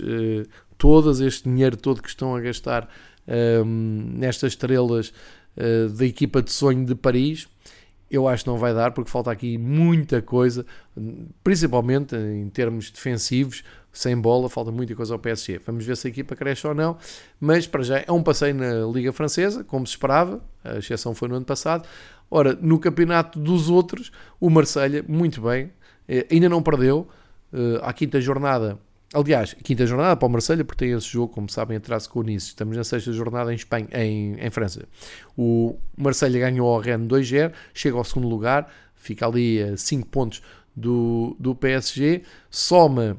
[0.77, 2.87] todas, este dinheiro todo que estão a gastar
[3.27, 5.11] um, nestas estrelas
[5.57, 7.47] uh, da equipa de sonho de Paris.
[8.09, 10.63] Eu acho que não vai dar porque falta aqui muita coisa,
[11.43, 13.63] principalmente em termos defensivos,
[13.95, 15.59] sem bola, falta muita coisa ao PSG.
[15.65, 16.97] Vamos ver se a equipa cresce ou não,
[17.39, 21.27] mas para já é um passeio na Liga Francesa, como se esperava, a exceção foi
[21.27, 21.87] no ano passado.
[22.29, 25.71] Ora, no campeonato dos outros, o Marselha muito bem,
[26.07, 27.07] eh, ainda não perdeu,
[27.53, 28.79] uh, à quinta jornada
[29.15, 32.23] Aliás, quinta jornada para o Marselha, porque tem esse jogo, como sabem, atrás com o
[32.23, 32.47] Nice.
[32.47, 34.85] Estamos na sexta jornada em, Espanha, em, em França.
[35.37, 40.41] O Marselha ganhou ao Rennes 2-0, chega ao segundo lugar, fica ali a 5 pontos
[40.75, 43.15] do, do PSG, soma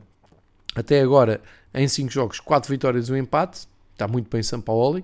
[0.77, 1.41] até agora
[1.75, 5.03] em 5 jogos 4 vitórias e um empate, está muito bem São Paulo.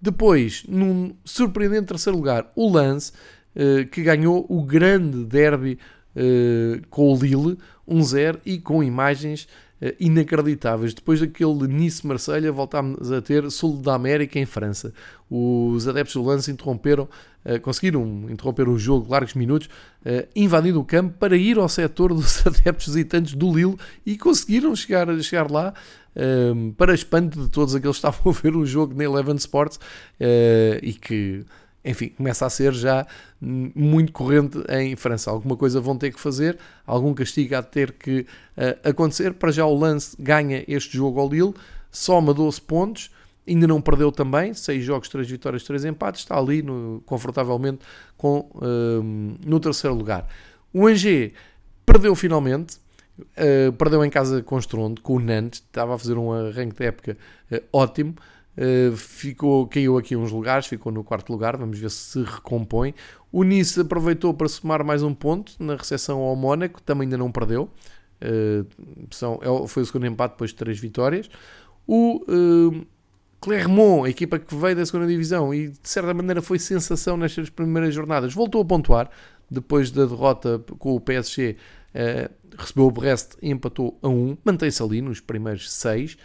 [0.00, 3.12] Depois, num surpreendente terceiro lugar, o Lance,
[3.56, 5.78] eh, que ganhou o grande derby
[6.14, 7.58] eh, com o Lille,
[7.88, 9.48] 1-0 e com imagens
[9.98, 10.94] inacreditáveis.
[10.94, 14.92] Depois daquele Nice-Marselha, voltámos a ter Sul da América em França.
[15.30, 17.08] Os adeptos do lance interromperam,
[17.44, 19.68] eh, conseguiram interromper o jogo largos minutos,
[20.04, 23.76] eh, invadindo o campo para ir ao setor dos adeptos visitantes do Lille
[24.06, 25.74] e conseguiram chegar, chegar lá.
[26.76, 29.80] para espanto de todos aqueles que estavam a ver o jogo na Eleven Sports
[30.80, 31.44] e que
[31.84, 33.06] enfim, começa a ser já
[33.40, 35.30] muito corrente em França.
[35.30, 38.20] Alguma coisa vão ter que fazer, algum castigo há de ter que
[38.56, 39.34] uh, acontecer.
[39.34, 41.54] Para já o Lance ganha este jogo ao Lille,
[41.90, 43.10] soma 12 pontos,
[43.46, 47.80] ainda não perdeu também, 6 jogos, 3 vitórias, 3 empates, está ali no, confortavelmente
[48.16, 49.02] com, uh,
[49.44, 50.26] no terceiro lugar.
[50.72, 51.32] O Angers
[51.84, 52.78] perdeu finalmente,
[53.18, 56.84] uh, perdeu em casa com Strondo, com o Nantes, estava a fazer um arranque de
[56.86, 57.18] época
[57.70, 58.16] ótimo,
[58.56, 62.94] eh, ficou, caiu aqui uns lugares, ficou no quarto lugar, vamos ver se se recompõe.
[63.32, 67.32] O Nice aproveitou para somar mais um ponto na recepção ao Mónaco, também ainda não
[67.32, 67.68] perdeu.
[68.22, 68.66] Uh,
[69.10, 71.28] são, é foi o segundo empate depois de três vitórias.
[71.86, 72.86] O uh,
[73.40, 77.50] Clermont, a equipa que veio da segunda divisão e de certa maneira foi sensação nestas
[77.50, 79.10] primeiras jornadas, voltou a pontuar
[79.50, 81.56] depois da derrota com o PSG.
[82.56, 84.38] recebeu o Brest e empatou a 1, um.
[84.44, 86.16] mantém-se ali nos primeiros 6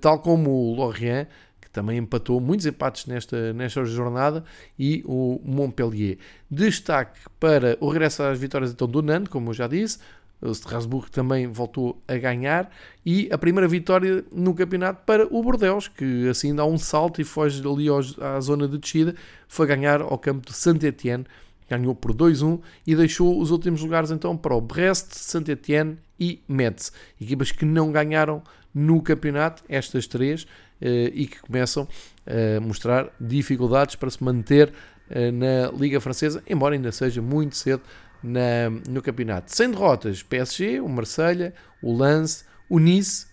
[0.00, 1.26] tal como o Lorient,
[1.60, 4.44] que também empatou muitos empates nesta, nesta jornada,
[4.78, 6.18] e o Montpellier.
[6.50, 9.98] Destaque para o regresso às vitórias então, do Nantes, como eu já disse,
[10.40, 12.70] o Strasbourg também voltou a ganhar.
[13.04, 17.24] E a primeira vitória no campeonato para o Bordeaux, que assim dá um salto e
[17.24, 17.86] foge ali
[18.20, 19.14] à zona de descida,
[19.48, 21.24] foi ganhar ao campo de Saint-Étienne,
[21.68, 26.92] ganhou por 2-1 e deixou os últimos lugares então para o Brest, Saint-Étienne e Metz,
[27.20, 28.42] equipas que não ganharam
[28.78, 30.46] no campeonato, estas três,
[30.82, 31.88] eh, e que começam
[32.26, 34.70] a mostrar dificuldades para se manter
[35.08, 37.80] eh, na Liga Francesa, embora ainda seja muito cedo
[38.22, 39.50] na, no campeonato.
[39.54, 43.26] Sem derrotas, PSG, o Marselha, o Lance, o Nice,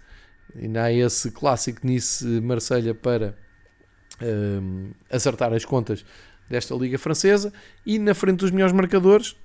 [0.55, 3.35] ainda há esse clássico Nice-Marselha para
[4.21, 4.61] eh,
[5.11, 6.05] acertar as contas
[6.49, 7.51] desta Liga Francesa,
[7.85, 9.35] e na frente dos melhores marcadores,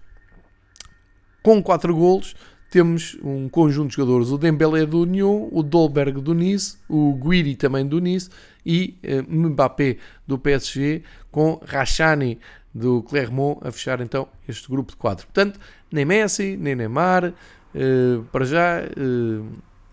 [1.43, 2.37] com 4 golos,
[2.71, 7.57] temos um conjunto de jogadores, o Dembélé do Nyon, o Dolberg do Nice, o Guiri
[7.57, 8.29] também do Nice
[8.65, 9.97] e uh, Mbappé
[10.27, 12.39] do PSG, com Rachani
[12.75, 15.27] do Clermont a fechar então este grupo de quatro.
[15.27, 15.59] Portanto,
[15.91, 19.47] nem Messi, nem Neymar, uh, para já uh,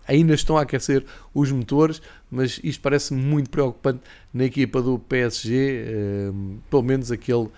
[0.06, 1.02] ainda estão a aquecer
[1.32, 4.00] os motores, mas isto parece muito preocupante
[4.34, 6.32] na equipa do PSG,
[6.70, 7.48] pelo menos aquele,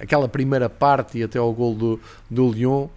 [0.00, 2.88] aquela primeira parte e até ao gol do, do Lyon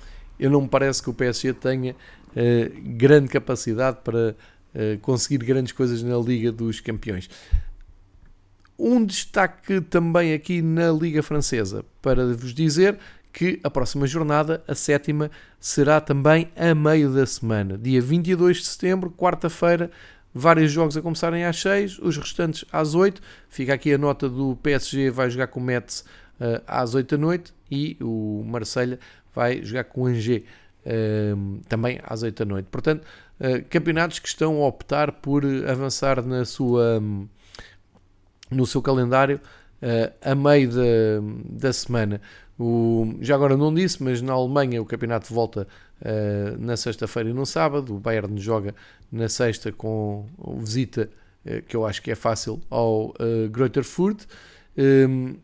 [0.41, 4.35] eu não me parece que o PSG tenha uh, grande capacidade para
[4.73, 7.29] uh, conseguir grandes coisas na Liga dos Campeões.
[8.77, 12.97] Um destaque também aqui na Liga Francesa para vos dizer
[13.31, 15.29] que a próxima jornada, a sétima,
[15.59, 19.91] será também a meio da semana, dia 22 de setembro, quarta-feira.
[20.33, 23.21] Vários jogos a começarem às 6, os restantes às 8.
[23.49, 26.05] Fica aqui a nota do PSG, vai jogar com o Metz
[26.39, 28.97] uh, às 8 da noite e o Marselha
[29.33, 30.43] vai jogar com o Angers
[30.85, 32.67] uh, também às 8 da noite.
[32.71, 33.05] Portanto,
[33.39, 37.27] uh, campeonatos que estão a optar por avançar na sua, um,
[38.49, 39.39] no seu calendário
[39.81, 40.83] uh, a meio da,
[41.49, 42.21] da semana.
[42.59, 45.67] O, já agora não disse, mas na Alemanha o campeonato volta
[46.01, 47.95] uh, na sexta-feira e no sábado.
[47.95, 48.75] O Bayern joga
[49.11, 50.27] na sexta com
[50.59, 51.09] visita,
[51.43, 54.25] uh, que eu acho que é fácil, ao uh, Greuther Furt.
[54.77, 55.37] Um,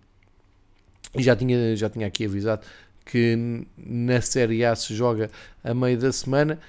[1.16, 2.62] e já tinha, já tinha aqui avisado
[3.10, 5.30] que na Série A se joga
[5.64, 6.60] a meio da semana.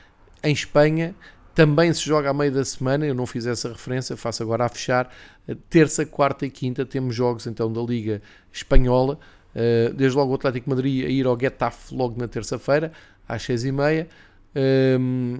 [0.42, 1.14] Em Espanha
[1.54, 3.06] também se joga a meio da semana.
[3.06, 5.12] Eu não fiz essa referência, faço agora a fechar.
[5.68, 8.22] Terça, quarta e quinta temos jogos então da Liga
[8.52, 9.18] Espanhola.
[9.54, 12.92] Eh, desde logo o Atlético Madrid a ir ao Getafe logo na terça-feira,
[13.26, 14.06] às seis e meia.
[15.00, 15.38] Um,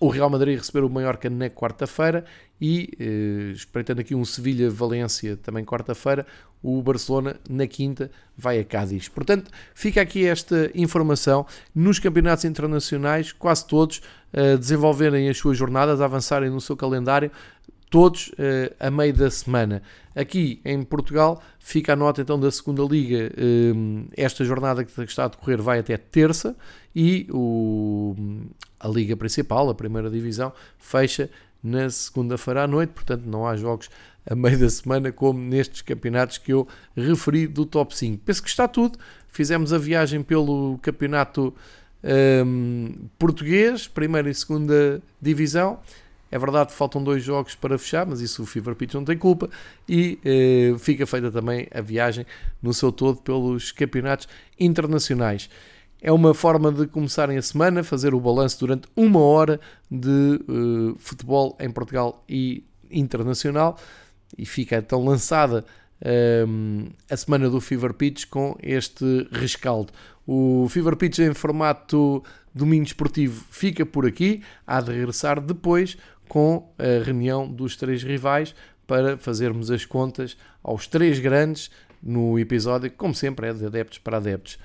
[0.00, 2.24] o Real Madrid receber o Mallorca na quarta-feira
[2.62, 6.24] e, eh, espreitando aqui um Sevilha-Valência também quarta-feira,
[6.62, 8.08] o Barcelona na quinta
[8.38, 9.08] vai a Cádiz.
[9.08, 11.44] Portanto, fica aqui esta informação.
[11.74, 14.00] Nos campeonatos internacionais, quase todos
[14.32, 17.32] uh, desenvolverem as suas jornadas, avançarem no seu calendário,
[17.90, 19.82] todos uh, a meio da semana.
[20.14, 23.32] Aqui em Portugal fica a nota então da segunda liga.
[23.36, 26.54] Uh, esta jornada que está a decorrer vai até terça
[26.94, 28.14] e o,
[28.78, 31.28] a liga principal, a primeira divisão, fecha
[31.62, 32.90] na segunda-feira à noite.
[32.90, 33.88] Portanto, não há jogos
[34.28, 38.22] a meio da semana como nestes campeonatos que eu referi do top 5.
[38.24, 38.98] Penso que está tudo.
[39.28, 41.54] Fizemos a viagem pelo campeonato
[42.44, 45.78] um, português, primeira e segunda divisão
[46.32, 49.50] é verdade, faltam dois jogos para fechar, mas isso o Fever Pitch não tem culpa.
[49.86, 52.24] E eh, fica feita também a viagem
[52.62, 54.26] no seu todo pelos campeonatos
[54.58, 55.50] internacionais.
[56.04, 60.96] É uma forma de começarem a semana, fazer o balanço durante uma hora de uh,
[60.98, 63.78] futebol em Portugal e internacional.
[64.36, 65.64] E fica então lançada
[66.48, 69.92] um, a semana do Fever Pitch com este rescaldo.
[70.26, 72.20] O Fever Pitch em formato
[72.52, 75.96] domingo esportivo fica por aqui, há de regressar depois
[76.28, 78.56] com a reunião dos três rivais
[78.88, 81.70] para fazermos as contas aos três grandes
[82.02, 84.58] no episódio, como sempre, é de adeptos para adeptos.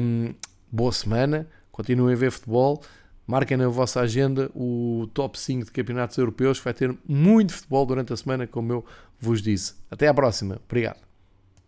[0.00, 0.34] Um,
[0.70, 2.82] boa semana, continuem a ver futebol,
[3.26, 8.12] marquem na vossa agenda o top 5 de campeonatos europeus, vai ter muito futebol durante
[8.12, 8.84] a semana, como eu
[9.20, 9.74] vos disse.
[9.90, 11.07] Até à próxima, obrigado.